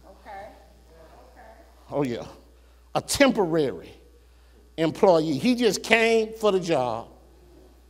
Okay. 0.05 0.29
okay. 0.31 1.43
Oh, 1.91 2.03
yeah. 2.03 2.25
A 2.95 3.01
temporary 3.01 3.93
employee. 4.77 5.37
He 5.37 5.53
just 5.53 5.83
came 5.83 6.31
for 6.33 6.53
the 6.53 6.61
job. 6.61 7.09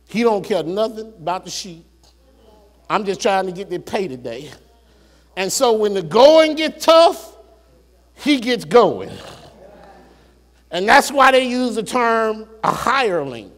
He 0.08 0.24
don't 0.24 0.44
care 0.44 0.64
nothing 0.64 1.12
about 1.16 1.44
the 1.44 1.50
sheep. 1.50 1.86
I'm 2.90 3.04
just 3.04 3.22
trying 3.22 3.46
to 3.46 3.52
get 3.52 3.70
their 3.70 3.78
pay 3.78 4.08
today. 4.08 4.50
And 5.36 5.50
so 5.50 5.72
when 5.74 5.94
the 5.94 6.02
going 6.02 6.56
gets 6.56 6.84
tough, 6.84 7.36
he 8.16 8.40
gets 8.40 8.64
going. 8.64 9.12
And 10.72 10.88
that's 10.88 11.12
why 11.12 11.30
they 11.30 11.48
use 11.48 11.76
the 11.76 11.84
term 11.84 12.48
a 12.64 12.72
hireling. 12.72 13.52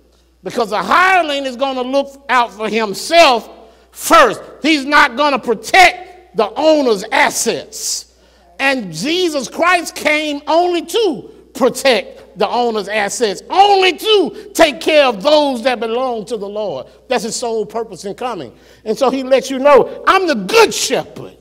Because 0.44 0.72
a 0.72 0.82
hireling 0.82 1.46
is 1.46 1.56
going 1.56 1.76
to 1.76 1.82
look 1.82 2.24
out 2.28 2.52
for 2.52 2.68
himself 2.68 3.48
first. 3.90 4.40
He's 4.60 4.84
not 4.84 5.16
going 5.16 5.32
to 5.32 5.38
protect 5.38 6.36
the 6.36 6.52
owner's 6.54 7.02
assets. 7.04 8.14
And 8.58 8.92
Jesus 8.92 9.48
Christ 9.48 9.94
came 9.94 10.42
only 10.46 10.82
to 10.84 11.30
protect 11.54 12.21
the 12.36 12.48
owner's 12.48 12.88
assets, 12.88 13.42
only 13.50 13.96
to 13.96 14.50
take 14.54 14.80
care 14.80 15.06
of 15.06 15.22
those 15.22 15.62
that 15.62 15.80
belong 15.80 16.24
to 16.26 16.36
the 16.36 16.48
Lord. 16.48 16.86
That's 17.08 17.24
his 17.24 17.36
sole 17.36 17.66
purpose 17.66 18.04
in 18.04 18.14
coming. 18.14 18.54
And 18.84 18.96
so 18.96 19.10
he 19.10 19.22
lets 19.22 19.50
you 19.50 19.58
know, 19.58 20.02
I'm 20.06 20.26
the 20.26 20.34
good 20.34 20.72
shepherd. 20.72 21.36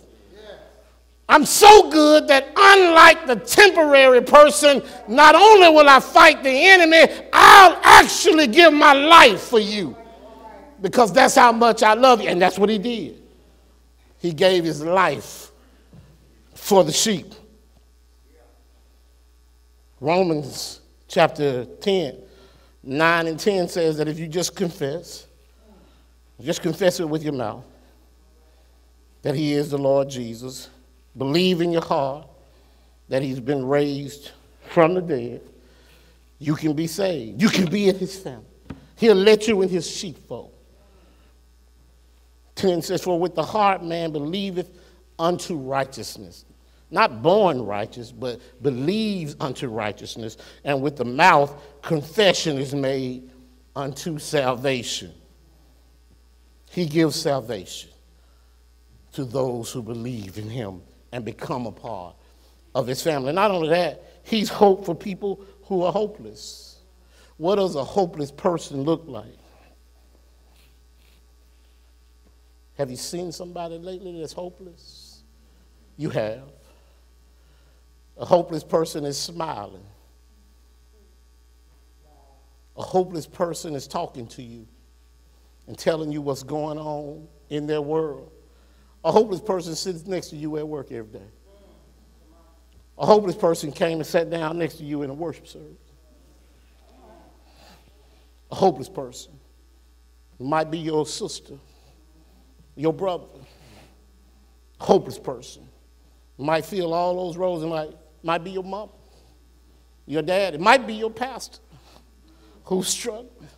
I'm 1.29 1.45
so 1.45 1.89
good 1.89 2.27
that 2.27 2.49
unlike 2.57 3.25
the 3.25 3.37
temporary 3.37 4.21
person, 4.21 4.83
not 5.07 5.33
only 5.33 5.69
will 5.69 5.87
I 5.87 6.01
fight 6.01 6.43
the 6.43 6.49
enemy, 6.49 7.05
I'll 7.31 7.79
actually 7.83 8.47
give 8.47 8.73
my 8.73 8.91
life 8.91 9.39
for 9.39 9.59
you. 9.59 9.95
Because 10.81 11.13
that's 11.13 11.35
how 11.35 11.53
much 11.53 11.83
I 11.83 11.93
love 11.93 12.21
you. 12.21 12.27
And 12.27 12.41
that's 12.41 12.59
what 12.59 12.69
he 12.69 12.77
did. 12.77 13.21
He 14.17 14.33
gave 14.33 14.65
his 14.65 14.83
life 14.83 15.51
for 16.53 16.83
the 16.83 16.91
sheep. 16.91 17.27
Romans 20.01 20.80
chapter 21.11 21.65
10, 21.65 22.17
9 22.83 23.27
and 23.27 23.37
10 23.37 23.67
says 23.67 23.97
that 23.97 24.07
if 24.07 24.17
you 24.17 24.27
just 24.27 24.55
confess, 24.55 25.27
just 26.39 26.61
confess 26.61 27.01
it 27.01 27.07
with 27.07 27.21
your 27.21 27.33
mouth, 27.33 27.65
that 29.21 29.35
he 29.35 29.53
is 29.53 29.69
the 29.69 29.77
Lord 29.77 30.09
Jesus, 30.09 30.69
believe 31.17 31.59
in 31.59 31.71
your 31.71 31.83
heart 31.83 32.27
that 33.09 33.21
he's 33.21 33.41
been 33.41 33.65
raised 33.65 34.31
from 34.69 34.93
the 34.93 35.01
dead, 35.01 35.41
you 36.39 36.55
can 36.55 36.73
be 36.73 36.87
saved. 36.87 37.41
You 37.41 37.49
can 37.49 37.69
be 37.69 37.89
in 37.89 37.99
his 37.99 38.17
family. 38.17 38.45
He'll 38.95 39.13
let 39.13 39.49
you 39.49 39.61
in 39.61 39.69
his 39.69 39.89
sheepfold. 39.89 40.53
10 42.55 42.81
says, 42.81 43.03
For 43.03 43.19
with 43.19 43.35
the 43.35 43.43
heart 43.43 43.83
man 43.83 44.13
believeth 44.13 44.69
unto 45.19 45.57
righteousness, 45.57 46.45
not 46.91 47.21
born 47.21 47.65
righteous, 47.65 48.11
but 48.11 48.39
believes 48.61 49.35
unto 49.39 49.67
righteousness, 49.67 50.37
and 50.63 50.81
with 50.81 50.97
the 50.97 51.05
mouth 51.05 51.55
confession 51.81 52.57
is 52.57 52.75
made 52.75 53.29
unto 53.75 54.19
salvation. 54.19 55.13
He 56.69 56.85
gives 56.85 57.15
salvation 57.15 57.89
to 59.13 59.25
those 59.25 59.71
who 59.71 59.81
believe 59.81 60.37
in 60.37 60.49
him 60.49 60.81
and 61.11 61.25
become 61.25 61.65
a 61.65 61.71
part 61.71 62.15
of 62.75 62.87
his 62.87 63.01
family. 63.01 63.33
Not 63.33 63.51
only 63.51 63.69
that, 63.69 64.03
he's 64.23 64.49
hope 64.49 64.85
for 64.85 64.95
people 64.95 65.43
who 65.63 65.83
are 65.83 65.91
hopeless. 65.91 66.79
What 67.37 67.55
does 67.55 67.75
a 67.75 67.83
hopeless 67.83 68.31
person 68.31 68.83
look 68.83 69.03
like? 69.07 69.37
Have 72.77 72.89
you 72.89 72.97
seen 72.97 73.31
somebody 73.31 73.77
lately 73.77 74.19
that's 74.19 74.33
hopeless? 74.33 75.23
You 75.97 76.09
have. 76.09 76.43
A 78.21 78.25
hopeless 78.25 78.63
person 78.63 79.03
is 79.03 79.17
smiling. 79.17 79.83
A 82.77 82.83
hopeless 82.83 83.25
person 83.25 83.73
is 83.73 83.87
talking 83.87 84.27
to 84.27 84.43
you 84.43 84.67
and 85.67 85.77
telling 85.77 86.11
you 86.11 86.21
what's 86.21 86.43
going 86.43 86.77
on 86.77 87.27
in 87.49 87.65
their 87.65 87.81
world. 87.81 88.31
A 89.03 89.11
hopeless 89.11 89.41
person 89.41 89.75
sits 89.75 90.05
next 90.05 90.27
to 90.27 90.35
you 90.35 90.57
at 90.57 90.67
work 90.67 90.91
every 90.91 91.11
day. 91.11 91.27
A 92.99 93.05
hopeless 93.07 93.35
person 93.35 93.71
came 93.71 93.97
and 93.97 94.05
sat 94.05 94.29
down 94.29 94.59
next 94.59 94.75
to 94.75 94.83
you 94.83 95.01
in 95.01 95.09
a 95.09 95.13
worship 95.13 95.47
service. 95.47 95.67
A 98.51 98.55
hopeless 98.55 98.89
person 98.89 99.31
it 100.39 100.45
might 100.45 100.71
be 100.71 100.79
your 100.79 101.05
sister, 101.05 101.53
your 102.75 102.93
brother, 102.93 103.27
A 104.79 104.83
hopeless 104.83 105.19
person. 105.19 105.67
Might 106.37 106.65
feel 106.65 106.93
all 106.93 107.27
those 107.27 107.37
roles. 107.37 107.61
It 107.61 107.67
might, 107.67 107.91
might 108.23 108.43
be 108.43 108.51
your 108.51 108.63
mom, 108.63 108.89
your 110.05 110.21
dad. 110.21 110.53
It 110.55 110.61
might 110.61 110.85
be 110.85 110.93
your 110.93 111.11
pastor 111.11 111.59
who's 112.63 112.87
struggling. 112.87 113.49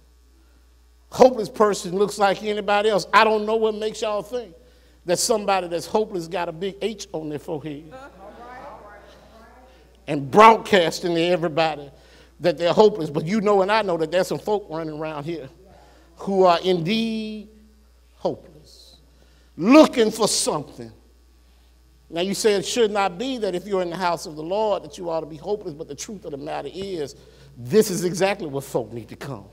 Hopeless 1.10 1.50
person 1.50 1.96
looks 1.96 2.18
like 2.18 2.44
anybody 2.44 2.90
else. 2.90 3.06
I 3.14 3.24
don't 3.24 3.46
know 3.46 3.56
what 3.56 3.76
makes 3.76 4.02
y'all 4.02 4.24
think 4.24 4.56
that 5.06 5.20
somebody 5.20 5.68
that's 5.68 5.86
hopeless 5.86 6.28
got 6.28 6.50
a 6.50 6.52
big 6.52 6.76
H 6.82 7.08
on 7.12 7.30
their 7.30 7.40
forehead 7.40 7.94
and 10.08 10.30
broadcasting 10.30 11.16
to 11.16 11.22
everybody 11.22 11.90
that 12.40 12.58
they're 12.58 12.74
hopeless. 12.74 13.10
But 13.10 13.26
you 13.26 13.42
know 13.42 13.62
and 13.62 13.72
I 13.72 13.82
know 13.82 13.98
that 13.98 14.12
there's 14.12 14.28
some 14.28 14.40
folk 14.40 14.68
running 14.70 14.98
around 14.98 15.26
here 15.26 15.50
who 16.18 16.44
are 16.46 16.60
indeed 16.64 17.50
hopeless, 18.16 18.98
looking 19.58 20.12
for 20.12 20.28
something. 20.28 20.92
Now, 22.14 22.22
you 22.22 22.36
say 22.36 22.54
it 22.54 22.64
should 22.64 22.92
not 22.92 23.18
be 23.18 23.40
that 23.40 23.56
if 23.56 23.66
you're 23.66 23.82
in 23.82 23.90
the 23.90 23.98
house 23.98 24.28
of 24.28 24.36
the 24.36 24.44
Lord 24.44 24.84
that 24.84 25.00
you 25.00 25.10
ought 25.10 25.22
to 25.22 25.26
be 25.26 25.36
hopeless, 25.36 25.74
but 25.74 25.88
the 25.88 25.96
truth 25.96 26.26
of 26.26 26.32
the 26.32 26.38
matter 26.38 26.70
is, 26.72 27.16
this 27.58 27.90
is 27.90 28.04
exactly 28.04 28.46
what 28.46 28.64
folk 28.64 28.94
need 28.94 29.10
to 29.10 29.16
come 29.16 29.46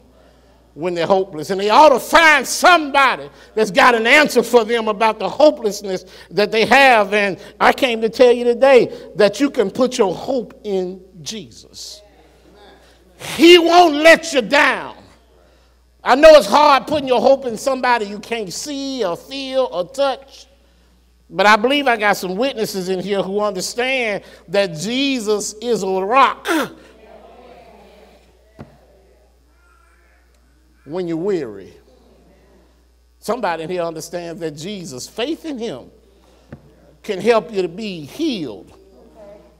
when 0.75 0.93
they're 0.95 1.07
hopeless. 1.07 1.49
And 1.49 1.59
they 1.59 1.71
ought 1.71 1.89
to 1.89 1.99
find 1.99 2.47
somebody 2.47 3.31
that's 3.55 3.71
got 3.71 3.95
an 3.95 4.07
answer 4.07 4.43
for 4.43 4.67
them 4.67 4.89
about 4.89 5.19
the 5.19 5.27
hopelessness 5.27 6.05
that 6.33 6.53
they 6.53 6.67
have. 6.67 7.15
And 7.15 7.39
I 7.59 7.73
came 7.73 8.03
to 8.03 8.11
tell 8.11 8.31
you 8.31 8.45
today 8.45 9.11
that 9.17 9.41
you 9.41 9.49
can 9.49 9.71
put 9.71 9.97
your 9.97 10.15
hope 10.15 10.61
in 10.63 11.03
Jesus. 11.23 12.03
He 13.37 13.59
won't 13.59 13.95
let 13.95 14.35
you 14.35 14.43
down. 14.43 14.97
I 16.05 16.15
know 16.15 16.29
it's 16.33 16.47
hard 16.47 16.87
putting 16.87 17.09
your 17.09 17.23
hope 17.23 17.47
in 17.47 17.57
somebody 17.57 18.05
you 18.05 18.19
can't 18.19 18.53
see 18.53 19.03
or 19.03 19.17
feel 19.17 19.67
or 19.73 19.89
touch. 19.89 20.47
But 21.31 21.47
I 21.47 21.57
believe 21.57 21.87
I 21.87 21.97
got 21.97 22.17
some 22.17 22.37
witnesses 22.37 22.89
in 22.89 23.01
here 23.01 23.23
who 23.23 23.41
understand 23.41 24.25
that 24.49 24.75
Jesus 24.75 25.55
is 25.63 25.83
a 25.83 25.89
rock. 25.89 26.47
when 30.85 31.07
you're 31.07 31.17
weary. 31.17 31.73
Somebody 33.19 33.65
in 33.65 33.71
here 33.71 33.83
understands 33.83 34.41
that 34.41 34.53
Jesus, 34.53 35.07
faith 35.09 35.45
in 35.45 35.59
Him, 35.59 35.91
can 37.03 37.21
help 37.21 37.53
you 37.53 37.63
to 37.63 37.69
be 37.69 38.05
healed 38.05 38.77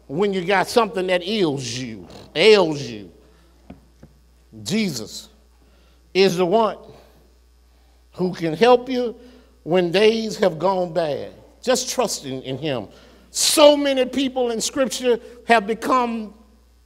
when 0.07 0.33
you 0.33 0.45
got 0.45 0.67
something 0.67 1.07
that 1.07 1.23
ails 1.23 1.67
you, 1.67 2.09
ails 2.35 2.83
you. 2.83 3.13
Jesus 4.63 5.29
is 6.13 6.37
the 6.37 6.47
one 6.47 6.79
who 8.13 8.35
can 8.35 8.55
help 8.55 8.89
you 8.89 9.15
when 9.63 9.93
days 9.93 10.37
have 10.39 10.59
gone 10.59 10.93
bad. 10.93 11.33
Just 11.63 11.91
trusting 11.91 12.43
in 12.43 12.59
Him. 12.59 12.89
So 13.31 13.77
many 13.77 14.05
people 14.07 14.51
in 14.51 14.61
Scripture 14.61 15.19
have 15.47 15.67
become 15.67 16.35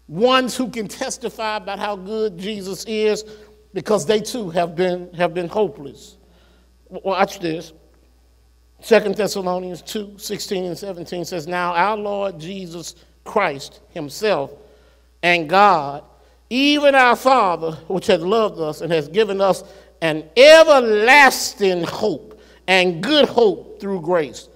ones 0.09 0.57
who 0.57 0.69
can 0.69 0.89
testify 0.89 1.57
about 1.57 1.79
how 1.79 1.97
good 1.97 2.39
Jesus 2.39 2.85
is 2.85 3.25
because 3.73 4.07
they 4.07 4.21
too 4.21 4.51
have 4.51 4.77
been, 4.77 5.13
have 5.15 5.33
been 5.35 5.49
hopeless. 5.49 6.17
Watch 6.89 7.41
this. 7.41 7.73
Second 8.81 9.17
Thessalonians 9.17 9.81
2 9.83 10.19
16 10.19 10.65
and 10.65 10.79
17 10.79 11.25
says, 11.25 11.47
Now 11.47 11.73
our 11.73 11.97
Lord 11.97 12.39
Jesus 12.39 12.97
Christ 13.25 13.81
Himself 13.95 14.53
and 15.23 15.49
God 15.49 16.05
even 16.51 16.95
our 16.95 17.17
Father, 17.17 17.73
which 17.89 18.07
has 18.07 18.21
loved 18.23 18.61
us 18.61 18.81
and 18.81 18.93
has 18.93 19.09
given 19.09 19.41
us 19.41 19.65
an 20.01 20.25
everlasting 20.37 21.83
hope 21.83 22.41
and 22.69 23.03
good 23.03 23.29
hope 23.29 23.81
through 23.81 24.01
grace, 24.03 24.49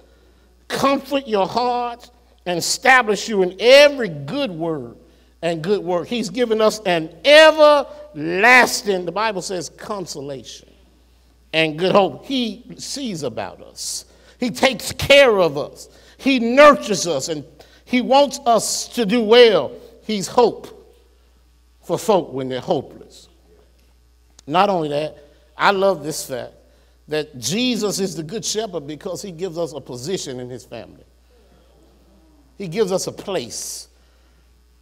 comfort 0.69 1.27
your 1.27 1.47
hearts 1.47 2.11
and 2.45 2.57
establish 2.57 3.27
you 3.27 3.43
in 3.43 3.57
every 3.59 4.07
good 4.07 4.51
word 4.51 4.95
and 5.41 5.61
good 5.61 5.83
work. 5.83 6.07
He's 6.07 6.29
given 6.29 6.61
us 6.61 6.79
an 6.85 7.13
everlasting, 7.25 9.05
the 9.05 9.11
Bible 9.11 9.41
says, 9.41 9.69
consolation 9.69 10.69
and 11.51 11.77
good 11.77 11.91
hope. 11.91 12.25
He 12.25 12.63
sees 12.77 13.23
about 13.23 13.61
us, 13.61 14.05
He 14.39 14.49
takes 14.49 14.93
care 14.93 15.37
of 15.37 15.57
us, 15.57 15.89
He 16.17 16.39
nurtures 16.39 17.07
us, 17.07 17.27
and 17.27 17.43
He 17.83 18.01
wants 18.01 18.39
us 18.45 18.87
to 18.89 19.05
do 19.05 19.21
well. 19.21 19.73
He's 20.03 20.27
hope 20.27 20.95
for 21.81 21.97
folk 21.97 22.31
when 22.31 22.47
they're 22.49 22.61
hopeless. 22.61 23.27
Not 24.47 24.69
only 24.69 24.89
that, 24.89 25.17
I 25.57 25.71
love 25.71 26.03
this 26.03 26.25
fact 26.25 26.53
that 27.09 27.37
Jesus 27.39 27.99
is 27.99 28.15
the 28.15 28.23
good 28.23 28.45
shepherd 28.45 28.87
because 28.87 29.21
he 29.21 29.31
gives 29.31 29.57
us 29.57 29.73
a 29.73 29.81
position 29.81 30.39
in 30.39 30.49
his 30.49 30.63
family. 30.63 31.03
He 32.57 32.67
gives 32.67 32.91
us 32.91 33.07
a 33.07 33.11
place 33.11 33.87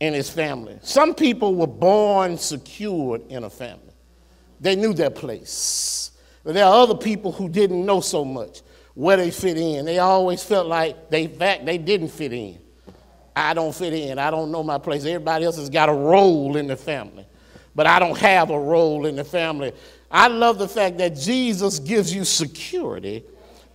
in 0.01 0.13
his 0.13 0.29
family. 0.29 0.77
Some 0.81 1.15
people 1.15 1.55
were 1.55 1.67
born 1.67 2.37
secured 2.37 3.25
in 3.29 3.45
a 3.45 3.49
family. 3.49 3.93
They 4.59 4.75
knew 4.75 4.93
their 4.93 5.09
place. 5.09 6.11
But 6.43 6.53
there 6.53 6.65
are 6.65 6.83
other 6.83 6.95
people 6.95 7.31
who 7.31 7.47
didn't 7.47 7.85
know 7.85 8.01
so 8.01 8.25
much 8.25 8.61
where 8.93 9.15
they 9.15 9.31
fit 9.31 9.57
in. 9.57 9.85
They 9.85 9.99
always 9.99 10.43
felt 10.43 10.67
like 10.67 11.09
they 11.09 11.27
fact 11.27 11.65
they 11.65 11.77
didn't 11.77 12.09
fit 12.09 12.33
in. 12.33 12.59
I 13.35 13.53
don't 13.53 13.73
fit 13.73 13.93
in. 13.93 14.19
I 14.19 14.31
don't 14.31 14.51
know 14.51 14.63
my 14.63 14.79
place. 14.79 15.05
Everybody 15.05 15.45
else 15.45 15.57
has 15.57 15.69
got 15.69 15.87
a 15.87 15.93
role 15.93 16.57
in 16.57 16.67
the 16.67 16.75
family, 16.75 17.25
but 17.75 17.87
I 17.87 17.99
don't 17.99 18.17
have 18.17 18.49
a 18.49 18.59
role 18.59 19.05
in 19.05 19.15
the 19.15 19.23
family. 19.23 19.71
I 20.09 20.27
love 20.27 20.57
the 20.57 20.67
fact 20.67 20.97
that 20.99 21.15
Jesus 21.15 21.79
gives 21.79 22.13
you 22.13 22.23
security 22.23 23.23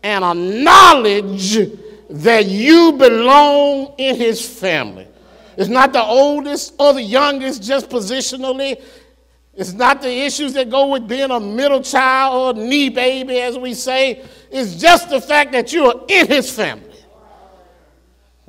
and 0.02 0.24
a 0.24 0.34
knowledge 0.34 1.58
that 2.08 2.46
you 2.46 2.92
belong 2.92 3.94
in 3.98 4.16
his 4.16 4.46
family. 4.46 5.06
It's 5.56 5.68
not 5.68 5.92
the 5.92 6.02
oldest 6.02 6.74
or 6.78 6.94
the 6.94 7.02
youngest, 7.02 7.62
just 7.62 7.88
positionally. 7.88 8.82
It's 9.54 9.72
not 9.74 10.00
the 10.00 10.10
issues 10.10 10.54
that 10.54 10.70
go 10.70 10.88
with 10.88 11.06
being 11.06 11.30
a 11.30 11.38
middle 11.38 11.82
child 11.82 12.58
or 12.58 12.62
knee 12.62 12.88
baby, 12.88 13.38
as 13.38 13.58
we 13.58 13.74
say. 13.74 14.24
It's 14.50 14.76
just 14.76 15.10
the 15.10 15.20
fact 15.20 15.52
that 15.52 15.72
you 15.72 15.84
are 15.86 16.04
in 16.08 16.26
his 16.26 16.50
family 16.50 16.88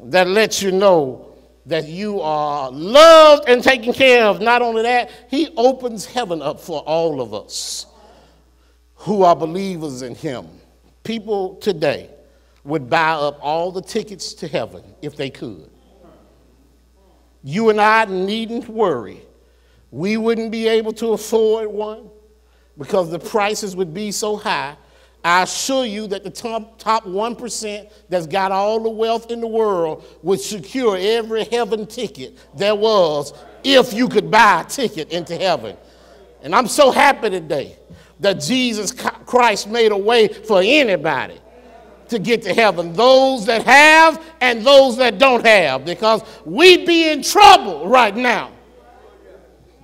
that 0.05 0.27
lets 0.27 0.61
you 0.61 0.71
know 0.71 1.22
that 1.65 1.87
you 1.87 2.19
are 2.21 2.69
loved 2.71 3.47
and 3.47 3.63
taken 3.63 3.93
care 3.93 4.25
of. 4.25 4.41
Not 4.41 4.61
only 4.61 4.83
that, 4.83 5.09
he 5.29 5.53
opens 5.55 6.05
heaven 6.05 6.41
up 6.41 6.59
for 6.59 6.81
all 6.81 7.21
of 7.21 7.33
us 7.33 7.85
who 8.95 9.23
are 9.23 9.35
believers 9.35 10.01
in 10.01 10.15
him. 10.15 10.47
People 11.03 11.55
today 11.55 12.09
would 12.63 12.89
buy 12.89 13.11
up 13.11 13.37
all 13.41 13.71
the 13.71 13.81
tickets 13.81 14.33
to 14.35 14.47
heaven 14.47 14.83
if 15.01 15.15
they 15.15 15.29
could. 15.29 15.69
You 17.43 17.69
and 17.69 17.79
I 17.79 18.05
needn't 18.05 18.69
worry. 18.69 19.21
We 19.91 20.17
wouldn't 20.17 20.51
be 20.51 20.67
able 20.67 20.93
to 20.93 21.09
afford 21.09 21.69
one 21.69 22.09
because 22.77 23.11
the 23.11 23.19
prices 23.19 23.75
would 23.75 23.93
be 23.93 24.11
so 24.11 24.37
high 24.37 24.75
I 25.23 25.43
assure 25.43 25.85
you 25.85 26.07
that 26.07 26.23
the 26.23 26.29
top, 26.29 26.77
top 26.79 27.05
1% 27.05 27.91
that's 28.09 28.27
got 28.27 28.51
all 28.51 28.81
the 28.81 28.89
wealth 28.89 29.31
in 29.31 29.39
the 29.39 29.47
world 29.47 30.03
would 30.21 30.41
secure 30.41 30.97
every 30.99 31.45
heaven 31.45 31.87
ticket 31.87 32.37
there 32.57 32.75
was 32.75 33.33
if 33.63 33.93
you 33.93 34.09
could 34.09 34.29
buy 34.29 34.61
a 34.61 34.65
ticket 34.65 35.11
into 35.11 35.37
heaven. 35.37 35.77
And 36.41 36.53
I'm 36.53 36.67
so 36.67 36.91
happy 36.91 37.29
today 37.29 37.77
that 38.19 38.41
Jesus 38.41 38.91
Christ 38.91 39.69
made 39.69 39.93
a 39.93 39.97
way 39.97 40.27
for 40.27 40.61
anybody 40.61 41.39
to 42.09 42.19
get 42.19 42.41
to 42.43 42.53
heaven 42.53 42.93
those 42.93 43.45
that 43.45 43.63
have 43.63 44.21
and 44.41 44.65
those 44.65 44.97
that 44.97 45.17
don't 45.19 45.45
have, 45.45 45.85
because 45.85 46.21
we'd 46.45 46.85
be 46.85 47.09
in 47.09 47.23
trouble 47.23 47.87
right 47.87 48.15
now 48.15 48.51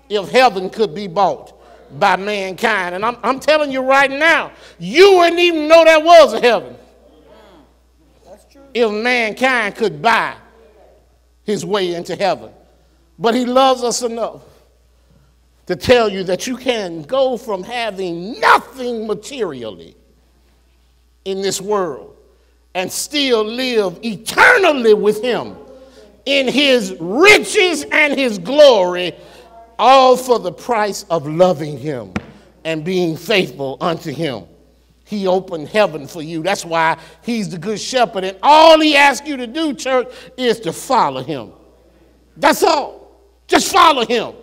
if 0.09 0.29
heaven 0.29 0.69
could 0.69 0.93
be 0.93 1.07
bought 1.07 1.58
by 1.97 2.15
mankind. 2.15 2.95
And 2.95 3.05
I'm, 3.05 3.17
I'm 3.23 3.39
telling 3.39 3.71
you 3.71 3.81
right 3.81 4.11
now, 4.11 4.51
you 4.77 5.17
wouldn't 5.17 5.39
even 5.39 5.67
know 5.67 5.83
there 5.83 5.99
was 5.99 6.33
a 6.33 6.41
heaven 6.41 6.75
if 8.73 8.91
mankind 8.91 9.75
could 9.75 10.01
buy 10.01 10.35
his 11.43 11.65
way 11.65 11.95
into 11.95 12.15
heaven. 12.15 12.51
But 13.17 13.35
he 13.35 13.45
loves 13.45 13.83
us 13.83 14.01
enough 14.01 14.43
to 15.65 15.75
tell 15.75 16.09
you 16.09 16.23
that 16.23 16.47
you 16.47 16.57
can 16.57 17.03
go 17.03 17.37
from 17.37 17.63
having 17.63 18.39
nothing 18.39 19.07
materially 19.07 19.95
in 21.25 21.41
this 21.41 21.61
world 21.61 22.15
and 22.73 22.91
still 22.91 23.43
live 23.43 23.99
eternally 24.03 24.93
with 24.93 25.21
him 25.21 25.55
in 26.25 26.47
his 26.47 26.95
riches 26.99 27.83
and 27.91 28.17
his 28.17 28.37
glory 28.37 29.13
all 29.79 30.15
for 30.15 30.37
the 30.37 30.51
price 30.51 31.05
of 31.09 31.25
loving 31.25 31.77
him 31.77 32.13
and 32.65 32.83
being 32.83 33.17
faithful 33.17 33.77
unto 33.81 34.11
him. 34.11 34.43
He 35.05 35.25
opened 35.25 35.69
heaven 35.69 36.05
for 36.05 36.21
you. 36.21 36.43
That's 36.43 36.63
why 36.63 36.99
he's 37.23 37.49
the 37.49 37.57
good 37.57 37.79
shepherd. 37.79 38.25
And 38.25 38.37
all 38.43 38.79
he 38.79 38.95
asks 38.95 39.27
you 39.27 39.37
to 39.37 39.47
do, 39.47 39.73
church, 39.73 40.07
is 40.37 40.59
to 40.59 40.73
follow 40.73 41.23
him. 41.23 41.53
That's 42.37 42.61
all. 42.61 43.19
Just 43.47 43.71
follow 43.71 44.05
him. 44.05 44.35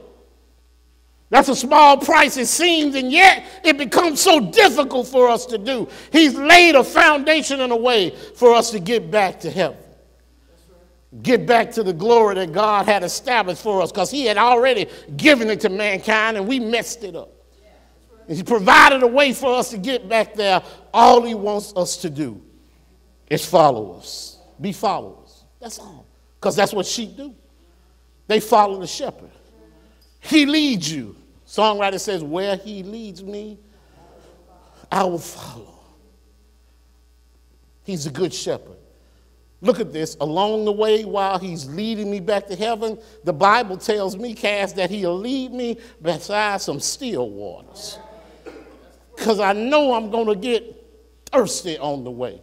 That's 1.29 1.49
a 1.49 1.57
small 1.57 1.99
price, 1.99 2.37
it 2.37 2.47
seems, 2.47 2.95
and 2.95 3.13
yet 3.13 3.45
it 3.65 3.79
becomes 3.79 4.21
so 4.21 4.41
difficult 4.51 5.09
for 5.09 5.29
us 5.29 5.47
to 5.47 5.59
do. 5.59 5.89
He's 6.13 6.35
laid 6.35 6.77
a 6.77 6.85
foundation 6.85 7.61
in 7.61 7.71
a 7.73 7.77
way 7.77 8.11
for 8.11 8.55
us 8.55 8.71
to 8.71 8.81
get 8.81 9.11
back 9.11 9.41
to 9.41 9.51
heaven. 9.51 9.79
Get 11.23 11.47
back 11.47 11.71
to 11.73 11.83
the 11.83 11.93
glory 11.93 12.35
that 12.35 12.53
God 12.53 12.87
had 12.87 13.03
established 13.03 13.63
for 13.63 13.81
us 13.81 13.93
because 13.93 14.11
He 14.11 14.27
had 14.27 14.37
already 14.37 14.89
given 15.17 15.49
it 15.49 15.61
to 15.61 15.69
mankind 15.69 16.37
and 16.37 16.47
we 16.47 16.61
messed 16.61 17.05
it 17.05 17.15
up. 17.15 17.33
And 18.29 18.37
He 18.37 18.43
provided 18.43 19.03
a 19.03 19.07
way 19.07 19.33
for 19.33 19.55
us 19.55 19.71
to 19.71 19.79
get 19.79 20.09
back 20.09 20.35
there. 20.35 20.63
All 20.93 21.23
He 21.23 21.35
wants 21.35 21.73
us 21.77 21.97
to 21.99 22.11
do 22.11 22.43
is 23.29 23.47
follow 23.47 23.97
us, 23.97 24.39
be 24.61 24.73
followers. 24.73 25.45
That's 25.61 25.79
all. 25.79 26.07
Because 26.41 26.57
that's 26.57 26.73
what 26.73 26.87
sheep 26.87 27.17
do. 27.17 27.35
They 28.27 28.41
follow 28.41 28.81
the 28.81 28.87
shepherd. 28.87 29.31
He 30.21 30.47
leads 30.47 30.91
you. 30.91 31.17
Songwriter 31.47 32.01
says, 32.01 32.23
Where 32.23 32.57
he 32.57 32.83
leads 32.83 33.23
me, 33.23 33.59
I 34.91 35.05
will 35.05 35.19
follow. 35.19 35.79
He's 37.85 38.07
a 38.07 38.11
good 38.11 38.35
shepherd. 38.35 38.76
Look 39.67 39.81
at 39.81 39.93
this. 39.93 40.17
Along 40.21 40.65
the 40.65 40.71
way, 40.71 41.05
while 41.05 41.41
he's 41.41 41.67
leading 41.67 42.09
me 42.09 42.21
back 42.21 42.47
to 42.47 42.55
heaven, 42.55 43.01
the 43.25 43.33
Bible 43.33 43.77
tells 43.77 44.17
me, 44.17 44.33
Cass, 44.33 44.73
that 44.75 44.91
he'll 44.91 45.19
lead 45.19 45.53
me 45.53 45.79
beside 46.01 46.61
some 46.61 46.79
still 46.79 47.29
waters. 47.29 47.99
Because 49.17 49.41
I 49.41 49.55
know 49.55 49.95
I'm 49.95 50.09
going 50.13 50.29
to 50.29 50.37
get 50.37 50.73
thirsty 51.33 51.77
on 51.79 52.05
the 52.05 52.13
way. 52.13 52.41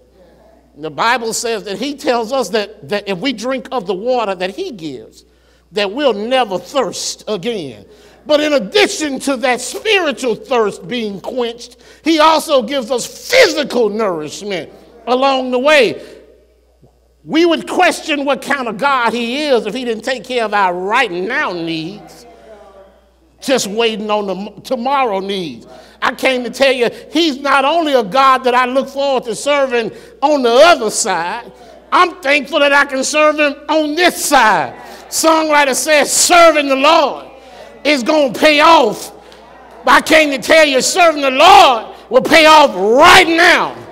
The 0.75 0.89
Bible 0.89 1.31
says 1.31 1.63
that 1.63 1.77
he 1.77 1.95
tells 1.95 2.33
us 2.33 2.49
that, 2.49 2.89
that 2.89 3.07
if 3.07 3.17
we 3.19 3.31
drink 3.31 3.69
of 3.71 3.87
the 3.87 3.93
water 3.93 4.35
that 4.35 4.49
he 4.49 4.71
gives, 4.71 5.23
that 5.71 5.89
we'll 5.89 6.13
never 6.13 6.59
thirst 6.59 7.23
again. 7.29 7.85
But 8.25 8.41
in 8.41 8.51
addition 8.51 9.19
to 9.21 9.37
that 9.37 9.61
spiritual 9.61 10.35
thirst 10.35 10.89
being 10.89 11.21
quenched, 11.21 11.77
he 12.03 12.19
also 12.19 12.63
gives 12.63 12.91
us 12.91 13.05
physical 13.05 13.89
nourishment 13.89 14.73
along 15.07 15.51
the 15.51 15.59
way. 15.59 16.12
We 17.25 17.45
would 17.45 17.67
question 17.67 18.25
what 18.25 18.41
kind 18.41 18.67
of 18.67 18.77
God 18.77 19.13
he 19.13 19.45
is 19.45 19.65
if 19.65 19.73
he 19.73 19.85
didn't 19.85 20.03
take 20.03 20.25
care 20.25 20.43
of 20.43 20.53
our 20.53 20.73
right 20.73 21.09
now 21.09 21.53
needs, 21.53 22.25
just 23.41 23.67
waiting 23.67 24.11
on 24.11 24.27
the 24.27 24.61
tomorrow 24.61 25.19
needs. 25.19 25.65
I 26.01 26.13
came 26.13 26.43
to 26.43 26.49
tell 26.49 26.73
you, 26.73 26.89
he's 27.11 27.39
not 27.39 27.63
only 27.63 27.93
a 27.93 28.03
God 28.03 28.39
that 28.39 28.53
I 28.53 28.65
look 28.65 28.89
forward 28.89 29.23
to 29.23 29.35
serving 29.35 29.91
on 30.21 30.43
the 30.43 30.51
other 30.51 30.89
side, 30.89 31.49
I'm 31.93 32.21
thankful 32.21 32.59
that 32.59 32.73
I 32.73 32.85
can 32.85 33.03
serve 33.03 33.39
him 33.39 33.53
on 33.69 33.95
this 33.95 34.25
side. 34.25 34.75
Songwriter 35.07 35.75
says, 35.75 36.11
serving 36.11 36.67
the 36.67 36.75
Lord 36.75 37.27
is 37.85 38.03
going 38.03 38.33
to 38.33 38.39
pay 38.39 38.59
off. 38.59 39.13
But 39.85 39.91
I 39.91 40.01
came 40.01 40.31
to 40.31 40.39
tell 40.39 40.65
you, 40.65 40.81
serving 40.81 41.21
the 41.21 41.31
Lord 41.31 41.95
will 42.09 42.21
pay 42.21 42.47
off 42.47 42.71
right 42.75 43.27
now. 43.27 43.82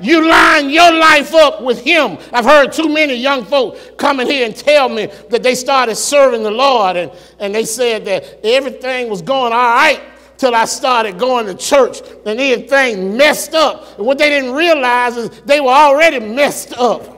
You 0.00 0.28
line 0.28 0.70
your 0.70 0.92
life 0.92 1.34
up 1.34 1.62
with 1.62 1.82
Him. 1.82 2.18
I've 2.32 2.44
heard 2.44 2.72
too 2.72 2.88
many 2.88 3.14
young 3.14 3.44
folk 3.44 3.96
come 3.96 4.20
in 4.20 4.26
here 4.26 4.46
and 4.46 4.54
tell 4.54 4.88
me 4.88 5.06
that 5.30 5.42
they 5.42 5.54
started 5.54 5.96
serving 5.96 6.42
the 6.42 6.50
Lord 6.50 6.96
and, 6.96 7.12
and 7.38 7.54
they 7.54 7.64
said 7.64 8.04
that 8.04 8.44
everything 8.44 9.08
was 9.08 9.22
going 9.22 9.52
all 9.52 9.74
right 9.74 10.00
till 10.36 10.54
I 10.54 10.64
started 10.64 11.18
going 11.18 11.46
to 11.46 11.54
church 11.54 12.00
and 12.24 12.40
everything 12.40 13.16
messed 13.16 13.54
up. 13.54 13.98
And 13.98 14.06
what 14.06 14.18
they 14.18 14.30
didn't 14.30 14.52
realize 14.54 15.16
is 15.16 15.30
they 15.42 15.60
were 15.60 15.68
already 15.68 16.20
messed 16.20 16.72
up. 16.74 17.16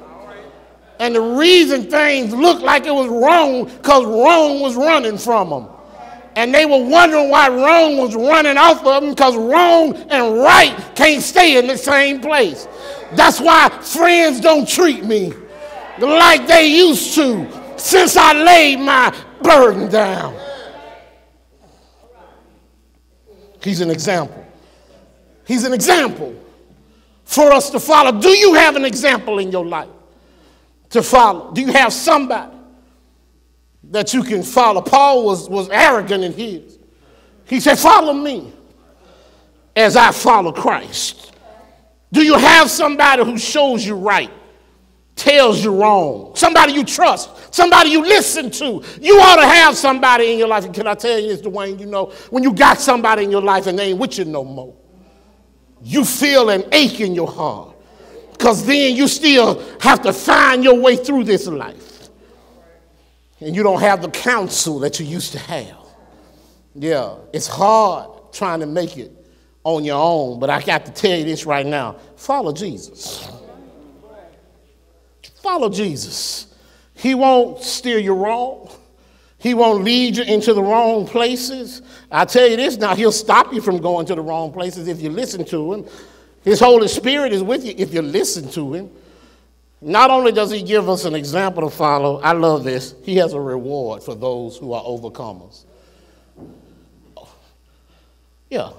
And 0.99 1.15
the 1.15 1.21
reason 1.21 1.91
things 1.91 2.33
looked 2.35 2.63
like 2.63 2.85
it 2.87 2.95
was 2.95 3.09
wrong 3.09 3.65
because 3.65 4.05
wrong 4.05 4.61
was 4.61 4.77
running 4.77 5.17
from 5.17 5.51
them. 5.51 5.69
And 6.41 6.55
they 6.55 6.65
were 6.65 6.83
wondering 6.83 7.29
why 7.29 7.49
wrong 7.49 7.99
was 7.99 8.15
running 8.15 8.57
off 8.57 8.85
of 8.85 9.03
them 9.03 9.11
because 9.11 9.37
wrong 9.37 9.95
and 9.95 10.39
right 10.39 10.75
can't 10.95 11.23
stay 11.23 11.59
in 11.59 11.67
the 11.67 11.77
same 11.77 12.21
place. 12.21 12.67
That's 13.13 13.41
why 13.41 13.69
friends 13.69 14.41
don't 14.41 14.67
treat 14.67 15.05
me 15.05 15.35
like 15.99 16.47
they 16.47 16.67
used 16.67 17.15
to 17.17 17.47
since 17.77 18.17
I 18.17 18.33
laid 18.33 18.81
my 18.81 19.15
burden 19.43 19.91
down. 19.91 20.35
He's 23.63 23.83
an 23.83 23.91
example. 23.91 24.47
He's 25.47 25.65
an 25.65 25.75
example 25.75 26.35
for 27.25 27.53
us 27.53 27.69
to 27.71 27.79
follow. 27.81 28.19
Do 28.19 28.31
you 28.31 28.55
have 28.55 28.77
an 28.77 28.87
example 28.87 29.39
in 29.41 29.53
your 29.53 29.67
life? 29.67 29.91
to 30.91 31.03
follow? 31.03 31.53
Do 31.53 31.61
you 31.61 31.73
have 31.73 31.93
somebody 31.93 32.57
that 33.91 34.15
you 34.15 34.23
can 34.23 34.43
follow? 34.43 34.81
Paul 34.81 35.25
was, 35.25 35.49
was 35.49 35.69
arrogant 35.69 36.25
in 36.25 36.33
his. 36.33 36.79
He 37.47 37.61
said, 37.61 37.79
Follow 37.79 38.13
me 38.13 38.53
as 39.77 39.97
I 39.97 40.13
follow 40.13 40.53
Christ. 40.53 41.33
Do 42.13 42.25
you 42.25 42.37
have 42.37 42.71
somebody 42.71 43.25
who 43.25 43.39
shows 43.39 43.87
you 43.87 43.95
right, 43.95 44.31
tells 45.15 45.63
you 45.63 45.75
wrong, 45.75 46.33
somebody 46.35 46.73
you 46.73 46.85
trust, 46.85 47.55
somebody 47.55 47.91
you 47.91 48.03
listen 48.03 48.51
to? 48.51 48.83
You 49.01 49.21
ought 49.21 49.37
to 49.37 49.47
have 49.47 49.77
somebody 49.77 50.33
in 50.33 50.39
your 50.39 50.49
life. 50.49 50.65
And 50.65 50.75
can 50.75 50.87
I 50.87 50.95
tell 50.95 51.19
you 51.19 51.29
this, 51.29 51.41
Dwayne? 51.41 51.79
You 51.79 51.87
know, 51.87 52.07
when 52.31 52.43
you 52.43 52.53
got 52.53 52.81
somebody 52.81 53.25
in 53.25 53.31
your 53.31 53.43
life 53.43 53.67
and 53.67 53.79
they 53.79 53.91
ain't 53.91 53.99
with 53.99 54.19
you 54.19 54.25
no 54.25 54.45
more, 54.45 54.75
you 55.83 56.05
feel 56.05 56.51
an 56.51 56.65
ache 56.73 57.01
in 57.01 57.15
your 57.15 57.31
heart 57.31 57.77
because 58.33 58.65
then 58.65 58.97
you 58.97 59.07
still 59.07 59.63
have 59.81 60.03
to 60.03 60.13
find 60.13 60.65
your 60.65 60.75
way 60.75 60.97
through 60.97 61.25
this 61.25 61.47
life. 61.47 61.90
And 63.41 63.57
you 63.57 63.63
don't 63.63 63.81
have 63.81 64.03
the 64.03 64.11
counsel 64.11 64.79
that 64.81 65.01
you 65.01 65.07
used 65.07 65.33
to 65.33 65.39
have. 65.39 65.77
Yeah, 66.75 67.17
it's 67.33 67.47
hard 67.47 68.33
trying 68.33 68.61
to 68.61 68.67
make 68.67 68.97
it 68.97 69.13
on 69.65 69.85
your 69.85 70.01
own, 70.01 70.39
but 70.39 70.51
I 70.51 70.63
got 70.63 70.87
to 70.87 70.93
tell 70.93 71.19
you 71.19 71.25
this 71.25 71.45
right 71.47 71.67
now 71.67 71.97
follow 72.17 72.53
Jesus. 72.53 73.29
Follow 75.43 75.71
Jesus. 75.71 76.55
He 76.95 77.15
won't 77.15 77.63
steer 77.63 77.99
you 77.99 78.13
wrong. 78.13 78.71
He 79.39 79.55
won't 79.55 79.85
lead 79.85 80.19
you 80.19 80.25
into 80.25 80.53
the 80.53 80.63
wrong 80.63 81.07
places. 81.07 81.81
I 82.11 82.27
tell 82.27 82.47
you 82.47 82.57
this 82.57 82.77
now, 82.77 82.95
he'll 82.95 83.11
stop 83.11 83.55
you 83.55 83.63
from 83.63 83.79
going 83.79 84.05
to 84.07 84.15
the 84.15 84.21
wrong 84.21 84.53
places 84.53 84.87
if 84.87 85.01
you 85.01 85.09
listen 85.09 85.47
to 85.47 85.73
him. 85.73 85.87
His 86.43 86.61
Holy 86.61 86.89
Spirit 86.89 87.33
is 87.33 87.43
with 87.43 87.65
you 87.65 87.75
if 87.79 87.95
you 87.95 88.03
listen 88.03 88.51
to 88.51 88.75
him. 88.75 88.91
Not 89.83 90.11
only 90.11 90.33
does 90.33 90.51
he 90.51 90.63
give 90.63 90.89
us 90.89 91.05
an 91.05 91.15
example 91.15 91.63
to 91.63 91.75
follow, 91.75 92.21
I 92.21 92.33
love 92.33 92.65
this, 92.65 92.95
he 93.03 93.17
has 93.17 93.33
a 93.33 93.41
reward 93.41 94.03
for 94.03 94.15
those 94.15 94.57
who 94.59 94.73
are 94.73 94.83
overcomers. 94.83 95.65
Yeah, 98.51 98.73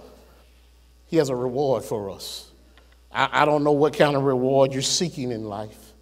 he 1.07 1.17
has 1.17 1.29
a 1.29 1.35
reward 1.35 1.83
for 1.83 2.09
us. 2.09 2.51
I, 3.11 3.29
I 3.41 3.45
don't 3.45 3.63
know 3.63 3.71
what 3.71 3.93
kind 3.93 4.15
of 4.15 4.23
reward 4.23 4.73
you're 4.73 4.81
seeking 4.81 5.31
in 5.31 5.45
life. 5.45 5.93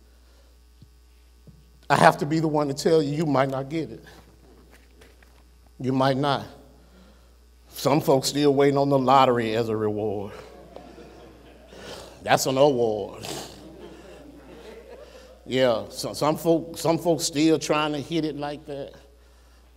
I 1.90 1.96
have 1.96 2.18
to 2.18 2.26
be 2.26 2.40
the 2.40 2.48
one 2.48 2.68
to 2.68 2.74
tell 2.74 3.02
you, 3.02 3.16
you 3.16 3.26
might 3.26 3.50
not 3.50 3.70
get 3.70 3.90
it. 3.92 4.04
You 5.80 5.94
might 5.94 6.18
not. 6.18 6.46
Some 7.70 8.02
folks 8.02 8.28
still 8.28 8.54
waiting 8.54 8.78
on 8.78 8.90
the 8.90 9.00
lottery 9.00 9.56
as 9.56 9.70
a 9.70 9.78
reward. 9.78 10.34
That's 12.22 12.46
an 12.48 12.58
award. 12.58 13.26
Yeah, 15.50 15.86
so, 15.90 16.14
some 16.14 16.38
folk, 16.38 16.78
some 16.78 17.00
folks 17.00 17.24
still 17.24 17.58
trying 17.58 17.94
to 17.94 18.00
hit 18.00 18.24
it 18.24 18.38
like 18.38 18.68
that. 18.68 18.94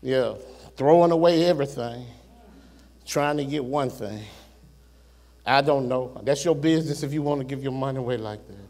Yeah, 0.03 0.35
throwing 0.77 1.13
away 1.13 1.47
everything, 1.47 2.05
trying 3.07 3.39
to 3.39 3.47
get 3.47 3.65
one 3.65 3.89
thing. 3.89 4.23
I 5.47 5.63
don't 5.63 5.89
know. 5.89 6.21
That's 6.25 6.45
your 6.45 6.55
business 6.55 7.03
if 7.03 7.15
you 7.15 7.23
want 7.23 7.41
to 7.41 7.47
give 7.47 7.63
your 7.63 7.73
money 7.73 7.97
away 7.97 8.19
like 8.19 8.47
that. 8.49 8.67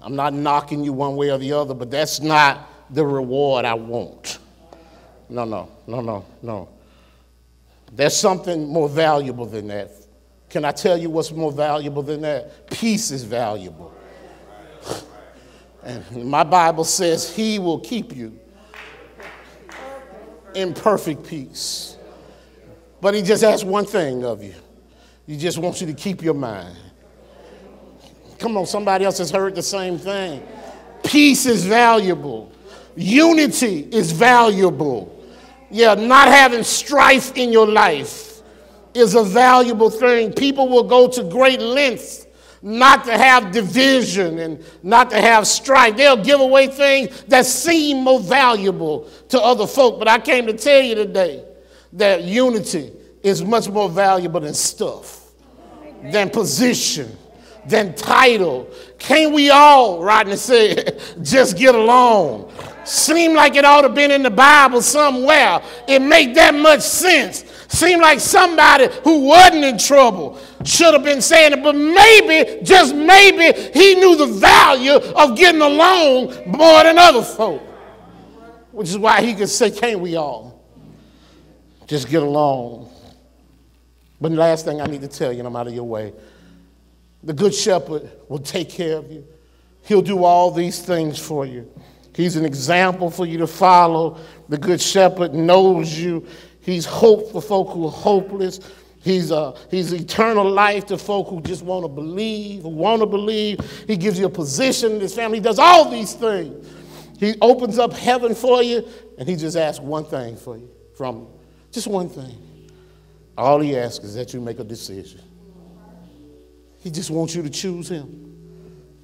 I'm 0.00 0.16
not 0.16 0.34
knocking 0.34 0.82
you 0.82 0.92
one 0.92 1.14
way 1.14 1.30
or 1.30 1.38
the 1.38 1.52
other, 1.52 1.72
but 1.72 1.88
that's 1.88 2.20
not 2.20 2.68
the 2.90 3.06
reward 3.06 3.64
I 3.64 3.74
want. 3.74 4.40
No, 5.28 5.44
no, 5.44 5.70
no, 5.86 6.00
no, 6.00 6.26
no. 6.42 6.68
There's 7.92 8.16
something 8.16 8.66
more 8.66 8.88
valuable 8.88 9.46
than 9.46 9.68
that. 9.68 9.92
Can 10.50 10.64
I 10.64 10.72
tell 10.72 10.98
you 10.98 11.10
what's 11.10 11.30
more 11.30 11.52
valuable 11.52 12.02
than 12.02 12.22
that? 12.22 12.68
Peace 12.68 13.12
is 13.12 13.22
valuable. 13.22 13.94
And 15.82 16.24
my 16.24 16.44
Bible 16.44 16.84
says 16.84 17.34
he 17.34 17.58
will 17.58 17.78
keep 17.78 18.14
you 18.14 18.38
in 20.54 20.74
perfect 20.74 21.26
peace. 21.26 21.96
But 23.00 23.14
he 23.14 23.22
just 23.22 23.44
asks 23.44 23.64
one 23.64 23.86
thing 23.86 24.24
of 24.24 24.42
you. 24.42 24.54
He 25.26 25.36
just 25.36 25.58
wants 25.58 25.80
you 25.80 25.86
to 25.86 25.94
keep 25.94 26.22
your 26.22 26.34
mind. 26.34 26.76
Come 28.38 28.56
on, 28.56 28.66
somebody 28.66 29.04
else 29.04 29.18
has 29.18 29.30
heard 29.30 29.54
the 29.54 29.62
same 29.62 29.98
thing. 29.98 30.46
Peace 31.04 31.46
is 31.46 31.64
valuable. 31.64 32.52
Unity 32.96 33.88
is 33.92 34.10
valuable. 34.12 35.14
Yeah, 35.70 35.94
not 35.94 36.28
having 36.28 36.64
strife 36.64 37.36
in 37.36 37.52
your 37.52 37.66
life 37.66 38.40
is 38.94 39.14
a 39.14 39.22
valuable 39.22 39.90
thing. 39.90 40.32
People 40.32 40.68
will 40.68 40.84
go 40.84 41.08
to 41.08 41.22
great 41.24 41.60
lengths 41.60 42.26
not 42.62 43.04
to 43.04 43.16
have 43.16 43.52
division 43.52 44.38
and 44.38 44.64
not 44.82 45.10
to 45.10 45.20
have 45.20 45.46
strife. 45.46 45.96
They'll 45.96 46.22
give 46.22 46.40
away 46.40 46.66
things 46.66 47.22
that 47.24 47.46
seem 47.46 48.02
more 48.02 48.20
valuable 48.20 49.08
to 49.28 49.40
other 49.40 49.66
folk. 49.66 49.98
But 49.98 50.08
I 50.08 50.18
came 50.18 50.46
to 50.46 50.52
tell 50.52 50.82
you 50.82 50.94
today 50.94 51.44
that 51.94 52.24
unity 52.24 52.92
is 53.22 53.44
much 53.44 53.68
more 53.68 53.88
valuable 53.88 54.40
than 54.40 54.54
stuff, 54.54 55.30
than 56.02 56.30
position, 56.30 57.16
than 57.66 57.94
title. 57.94 58.70
Can't 58.98 59.32
we 59.32 59.50
all, 59.50 60.02
Rodney 60.02 60.36
said, 60.36 61.00
just 61.22 61.56
get 61.56 61.74
along? 61.74 62.52
Seem 62.88 63.34
like 63.34 63.54
it 63.54 63.66
ought 63.66 63.82
to 63.82 63.90
been 63.90 64.10
in 64.10 64.22
the 64.22 64.30
Bible 64.30 64.80
somewhere. 64.80 65.60
It 65.86 66.00
make 66.00 66.34
that 66.34 66.54
much 66.54 66.80
sense. 66.80 67.44
Seem 67.68 68.00
like 68.00 68.18
somebody 68.18 68.88
who 69.04 69.26
wasn't 69.26 69.64
in 69.64 69.76
trouble 69.76 70.40
should 70.64 70.94
have 70.94 71.04
been 71.04 71.20
saying 71.20 71.52
it, 71.52 71.62
but 71.62 71.74
maybe, 71.74 72.62
just 72.64 72.94
maybe, 72.94 73.60
he 73.74 73.94
knew 73.96 74.16
the 74.16 74.26
value 74.26 74.94
of 74.94 75.36
getting 75.36 75.60
along 75.60 76.28
more 76.46 76.82
than 76.82 76.96
other 76.96 77.22
folk. 77.22 77.60
Which 78.72 78.88
is 78.88 78.96
why 78.96 79.20
he 79.20 79.34
could 79.34 79.50
say, 79.50 79.70
Can't 79.70 80.00
we 80.00 80.16
all 80.16 80.64
just 81.86 82.08
get 82.08 82.22
along? 82.22 82.90
But 84.18 84.30
the 84.30 84.36
last 84.36 84.64
thing 84.64 84.80
I 84.80 84.86
need 84.86 85.02
to 85.02 85.08
tell 85.08 85.30
you, 85.30 85.40
and 85.40 85.46
I'm 85.46 85.56
out 85.56 85.66
of 85.66 85.74
your 85.74 85.84
way 85.84 86.14
the 87.22 87.34
Good 87.34 87.54
Shepherd 87.54 88.10
will 88.28 88.38
take 88.38 88.70
care 88.70 88.96
of 88.96 89.10
you, 89.12 89.26
He'll 89.82 90.02
do 90.02 90.24
all 90.24 90.50
these 90.50 90.80
things 90.80 91.18
for 91.18 91.44
you. 91.44 91.70
He's 92.18 92.34
an 92.34 92.44
example 92.44 93.12
for 93.12 93.26
you 93.26 93.38
to 93.38 93.46
follow. 93.46 94.18
The 94.48 94.58
Good 94.58 94.80
Shepherd 94.80 95.34
knows 95.34 95.96
you. 95.96 96.26
He's 96.58 96.84
hope 96.84 97.30
for 97.30 97.40
folk 97.40 97.68
who 97.70 97.86
are 97.86 97.92
hopeless. 97.92 98.58
He's, 99.00 99.30
uh, 99.30 99.56
he's 99.70 99.92
eternal 99.92 100.50
life 100.50 100.84
to 100.86 100.98
folk 100.98 101.28
who 101.28 101.40
just 101.40 101.62
want 101.62 101.84
to 101.84 101.88
believe, 101.88 102.62
who 102.62 102.70
want 102.70 103.02
to 103.02 103.06
believe. 103.06 103.60
He 103.86 103.96
gives 103.96 104.18
you 104.18 104.26
a 104.26 104.30
position 104.30 104.94
in 104.96 105.00
his 105.00 105.14
family. 105.14 105.38
He 105.38 105.44
does 105.44 105.60
all 105.60 105.92
these 105.92 106.14
things. 106.14 106.68
He 107.20 107.36
opens 107.40 107.78
up 107.78 107.92
heaven 107.92 108.34
for 108.34 108.64
you, 108.64 108.84
and 109.16 109.28
he 109.28 109.36
just 109.36 109.56
asks 109.56 109.80
one 109.80 110.04
thing 110.04 110.36
for 110.36 110.56
you 110.56 110.68
from 110.96 111.18
you. 111.18 111.28
Just 111.70 111.86
one 111.86 112.08
thing. 112.08 112.36
All 113.36 113.60
he 113.60 113.76
asks 113.76 114.04
is 114.04 114.16
that 114.16 114.34
you 114.34 114.40
make 114.40 114.58
a 114.58 114.64
decision. 114.64 115.20
He 116.78 116.90
just 116.90 117.12
wants 117.12 117.36
you 117.36 117.44
to 117.44 117.50
choose 117.50 117.88
him. 117.88 118.27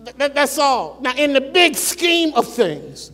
That, 0.04 0.34
that's 0.34 0.58
all. 0.58 0.98
Now, 1.00 1.14
in 1.14 1.32
the 1.32 1.40
big 1.40 1.76
scheme 1.76 2.34
of 2.34 2.52
things, 2.52 3.10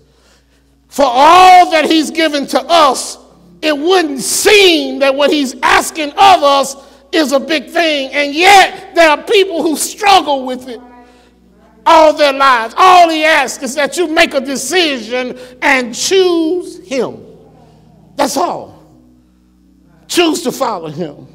for 0.89 1.07
all 1.07 1.71
that 1.71 1.85
he's 1.85 2.11
given 2.11 2.47
to 2.49 2.61
us, 2.61 3.19
it 3.63 3.77
wouldn't 3.77 4.21
seem 4.21 5.01
that 5.01 5.15
what 5.15 5.31
he's 5.31 5.55
asking 5.63 6.11
of 6.11 6.43
us 6.43 6.77
is 7.13 7.33
a 7.33 7.41
big 7.41 7.71
thing. 7.71 8.11
And 8.13 8.35
yet, 8.35 8.95
there 8.95 9.11
are 9.11 9.23
people 9.23 9.63
who 9.63 9.77
struggle 9.77 10.47
with 10.47 10.69
it 10.69 10.81
all 11.87 12.13
their 12.13 12.33
lives. 12.33 12.75
All 12.77 13.09
he 13.09 13.25
asks 13.25 13.63
is 13.63 13.75
that 13.75 13.97
you 13.97 14.09
make 14.09 14.35
a 14.35 14.41
decision 14.41 15.39
and 15.63 15.95
choose 15.95 16.87
him. 16.87 17.27
That's 18.17 18.37
all. 18.37 18.85
Choose 20.07 20.43
to 20.43 20.53
follow 20.53 20.89
him. 20.89 21.27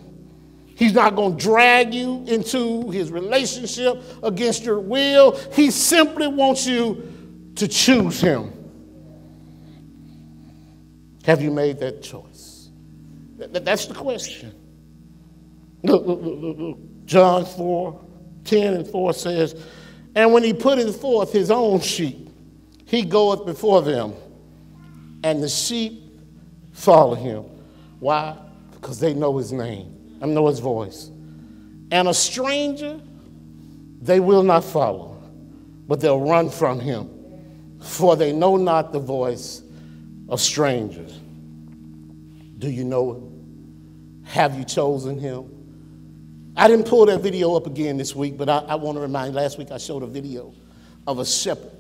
He's 0.76 0.94
not 0.94 1.16
going 1.16 1.38
to 1.38 1.44
drag 1.44 1.94
you 1.94 2.26
into 2.28 2.92
his 2.92 3.10
relationship 3.10 4.04
against 4.22 4.66
your 4.66 4.82
will. 4.82 5.40
He 5.54 5.72
simply 5.72 6.28
wants 6.28 6.68
you 6.68 7.52
to 7.56 7.68
choose 7.68 8.20
him. 8.20 8.52
Have 11.24 11.42
you 11.42 11.50
made 11.50 11.80
that 11.80 12.04
choice? 12.04 12.70
That's 13.38 13.86
the 13.86 13.94
question. 13.94 14.54
Look, 15.82 16.06
look, 16.06 16.20
look, 16.22 16.58
look, 16.58 16.78
John 17.06 17.46
4 17.46 18.02
10 18.44 18.74
and 18.74 18.88
4 18.88 19.14
says, 19.14 19.56
And 20.14 20.34
when 20.34 20.44
he 20.44 20.54
putteth 20.54 21.00
forth 21.00 21.32
his 21.32 21.50
own 21.50 21.80
sheep, 21.80 22.30
he 22.86 23.04
goeth 23.04 23.46
before 23.46 23.82
them, 23.82 24.14
and 25.24 25.42
the 25.42 25.50
sheep 25.50 26.04
follow 26.74 27.16
him. 27.16 27.46
Why? 28.00 28.38
Because 28.74 29.00
they 29.00 29.14
know 29.14 29.38
his 29.38 29.52
name 29.52 29.95
and 30.30 30.36
know 30.36 30.48
his 30.48 30.60
voice. 30.60 31.10
And 31.92 32.08
a 32.08 32.14
stranger 32.14 33.00
they 34.02 34.20
will 34.20 34.44
not 34.44 34.64
follow, 34.64 35.22
but 35.88 36.00
they'll 36.00 36.22
run 36.22 36.50
from 36.50 36.80
him, 36.80 37.10
for 37.80 38.16
they 38.16 38.32
know 38.32 38.58
not 38.58 38.92
the 38.92 39.00
voice 39.00 39.64
of 40.30 40.40
strangers. 40.42 41.20
Do 42.60 42.70
you 42.70 42.84
know 42.84 43.14
him? 43.14 44.22
Have 44.26 44.58
you 44.58 44.64
chosen 44.64 45.20
him? 45.20 45.52
I 46.58 46.68
didn't 46.68 46.88
pull 46.88 47.06
that 47.08 47.22
video 47.22 47.56
up 47.56 47.68
again 47.68 47.98
this 47.98 48.16
week, 48.16 48.38
but 48.38 48.48
I, 48.48 48.60
I 48.60 48.76
want 48.76 48.98
to 48.98 49.02
remind 49.02 49.36
last 49.36 49.58
week 49.58 49.72
I 49.72 49.78
showed 49.78 50.04
a 50.04 50.08
video 50.08 50.54
of 51.06 51.20
a 51.20 51.26
shepherd 51.26 51.72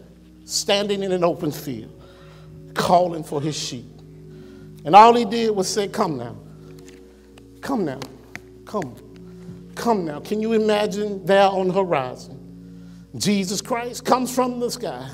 standing 0.43 1.01
in 1.03 1.11
an 1.11 1.23
open 1.23 1.51
field, 1.51 1.91
calling 2.73 3.23
for 3.23 3.41
his 3.41 3.57
sheep. 3.57 3.85
And 4.83 4.95
all 4.95 5.15
he 5.15 5.25
did 5.25 5.51
was 5.51 5.67
say, 5.67 5.87
Come 5.87 6.17
now. 6.17 6.35
Come 7.61 7.85
now. 7.85 7.99
Come. 8.75 9.71
Come 9.75 10.05
now. 10.05 10.19
Can 10.19 10.41
you 10.41 10.51
imagine 10.51 11.25
there 11.25 11.47
on 11.47 11.69
the 11.69 11.73
horizon? 11.73 13.07
Jesus 13.15 13.61
Christ 13.61 14.03
comes 14.03 14.35
from 14.35 14.59
the 14.59 14.69
sky. 14.69 15.09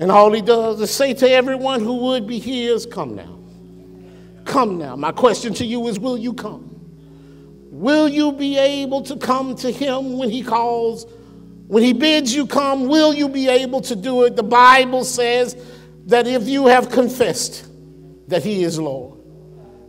And 0.00 0.10
all 0.10 0.32
he 0.32 0.42
does 0.42 0.80
is 0.80 0.90
say 0.90 1.14
to 1.14 1.30
everyone 1.30 1.84
who 1.84 1.98
would 1.98 2.26
be 2.26 2.40
his, 2.40 2.84
Come 2.84 3.14
now. 3.14 3.38
Come 4.44 4.76
now. 4.76 4.96
My 4.96 5.12
question 5.12 5.54
to 5.54 5.64
you 5.64 5.86
is 5.86 6.00
Will 6.00 6.18
you 6.18 6.32
come? 6.32 6.64
Will 7.70 8.08
you 8.08 8.32
be 8.32 8.58
able 8.58 9.02
to 9.02 9.16
come 9.16 9.54
to 9.54 9.70
him 9.70 10.18
when 10.18 10.28
he 10.28 10.42
calls? 10.42 11.06
When 11.68 11.84
he 11.84 11.92
bids 11.92 12.34
you 12.34 12.44
come, 12.44 12.88
will 12.88 13.14
you 13.14 13.28
be 13.28 13.48
able 13.48 13.82
to 13.82 13.94
do 13.94 14.24
it? 14.24 14.34
The 14.34 14.42
Bible 14.42 15.04
says 15.04 15.54
that 16.06 16.26
if 16.26 16.48
you 16.48 16.66
have 16.66 16.90
confessed 16.90 17.68
that 18.26 18.42
he 18.42 18.64
is 18.64 18.80
Lord, 18.80 19.20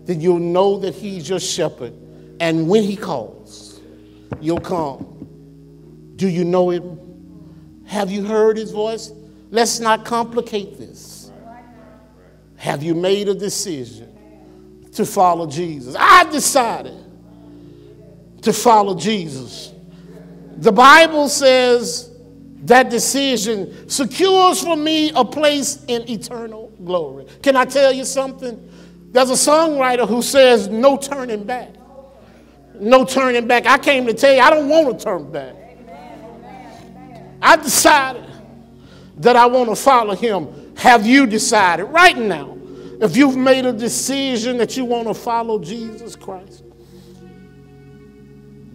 then 0.05 0.21
you'll 0.21 0.37
know 0.37 0.77
that 0.77 0.93
he's 0.93 1.27
your 1.27 1.39
shepherd 1.39 1.95
and 2.39 2.67
when 2.69 2.83
he 2.83 2.95
calls, 2.95 3.81
you'll 4.39 4.59
come. 4.59 5.27
Do 6.15 6.27
you 6.27 6.43
know 6.43 6.69
him? 6.69 6.99
Have 7.85 8.11
you 8.11 8.23
heard 8.23 8.57
his 8.57 8.71
voice? 8.71 9.11
Let's 9.51 9.79
not 9.79 10.05
complicate 10.05 10.77
this. 10.77 11.31
Have 12.55 12.83
you 12.83 12.93
made 12.93 13.29
a 13.29 13.33
decision 13.33 14.87
to 14.93 15.05
follow 15.05 15.47
Jesus? 15.47 15.95
I've 15.97 16.31
decided 16.31 16.97
to 18.41 18.53
follow 18.53 18.95
Jesus. 18.95 19.73
The 20.57 20.71
Bible 20.71 21.29
says 21.29 22.11
that 22.63 22.89
decision 22.89 23.89
secures 23.89 24.61
for 24.61 24.75
me 24.75 25.11
a 25.15 25.23
place 25.23 25.83
in 25.87 26.09
eternal 26.09 26.71
glory. 26.83 27.25
Can 27.41 27.55
I 27.55 27.65
tell 27.65 27.91
you 27.91 28.05
something? 28.05 28.69
There's 29.11 29.29
a 29.29 29.33
songwriter 29.33 30.07
who 30.07 30.21
says, 30.21 30.67
No 30.67 30.97
turning 30.97 31.43
back 31.45 31.78
no 32.79 33.05
turning 33.05 33.47
back. 33.47 33.65
I 33.65 33.77
came 33.77 34.05
to 34.07 34.13
tell 34.13 34.33
you, 34.33 34.39
I 34.39 34.49
don't 34.49 34.69
want 34.69 34.99
to 34.99 35.05
turn 35.05 35.31
back. 35.31 35.55
I 37.41 37.55
decided 37.55 38.25
that 39.17 39.35
I 39.35 39.45
want 39.45 39.69
to 39.69 39.75
follow 39.75 40.15
him. 40.15 40.73
Have 40.77 41.05
you 41.05 41.25
decided 41.25 41.85
right 41.85 42.17
now? 42.17 42.57
If 43.01 43.15
you've 43.15 43.37
made 43.37 43.65
a 43.65 43.71
decision 43.71 44.57
that 44.57 44.75
you 44.75 44.85
want 44.85 45.07
to 45.07 45.13
follow 45.13 45.59
Jesus 45.59 46.15
Christ, 46.15 46.63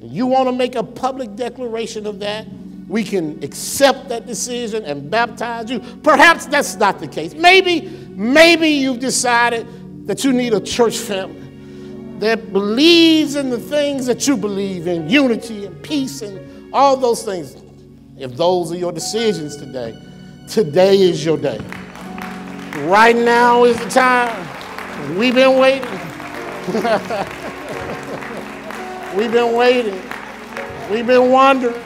you 0.01 0.27
want 0.27 0.49
to 0.49 0.53
make 0.53 0.75
a 0.77 0.83
public 0.83 1.35
declaration 1.37 2.07
of 2.07 2.19
that, 2.21 2.47
we 2.89 3.03
can 3.05 3.43
accept 3.43 4.09
that 4.09 4.27
decision 4.27 4.85
and 4.85 5.11
baptize 5.11 5.71
you. 5.71 5.81
Perhaps 6.03 6.47
that's 6.47 6.77
not 6.77 7.01
the 7.01 7.09
case. 7.09 7.35
Maybe, 7.35 7.89
maybe 8.11 8.69
you've 8.69 9.01
decided 9.01 9.67
that 10.07 10.25
you 10.25 10.33
need 10.33 10.53
a 10.53 10.61
church 10.61 10.99
family 10.99 11.44
that 12.21 12.53
believes 12.53 13.35
in 13.35 13.51
the 13.51 13.59
things 13.59 14.07
that 14.07 14.27
you 14.27 14.37
believe 14.37 14.87
in 14.87 15.09
unity 15.09 15.67
and 15.67 15.83
peace 15.83 16.23
and 16.23 16.73
all 16.73 16.97
those 16.97 17.23
things. 17.25 17.57
If 18.17 18.37
those 18.37 18.71
are 18.73 18.77
your 18.77 18.93
decisions 18.93 19.57
today, 19.57 19.97
today 20.49 21.01
is 21.01 21.25
your 21.25 21.37
day. 21.37 21.59
Right 22.87 23.17
now 23.17 23.65
is 23.65 23.77
the 23.79 23.89
time. 23.91 25.17
We've 25.17 25.35
been 25.35 25.59
waiting. 25.59 25.91
We've 29.17 29.31
been 29.33 29.55
waiting. 29.55 30.01
We've 30.91 31.07
been 31.07 31.31
wondering. 31.31 31.83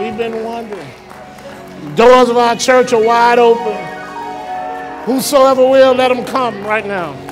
We've 0.00 0.16
been 0.16 0.44
wondering. 0.44 0.88
Doors 1.94 2.28
of 2.28 2.36
our 2.36 2.56
church 2.56 2.92
are 2.92 3.02
wide 3.02 3.38
open. 3.38 3.76
Whosoever 5.04 5.68
will, 5.68 5.94
let 5.94 6.08
them 6.08 6.24
come 6.24 6.64
right 6.64 6.86
now. 6.86 7.29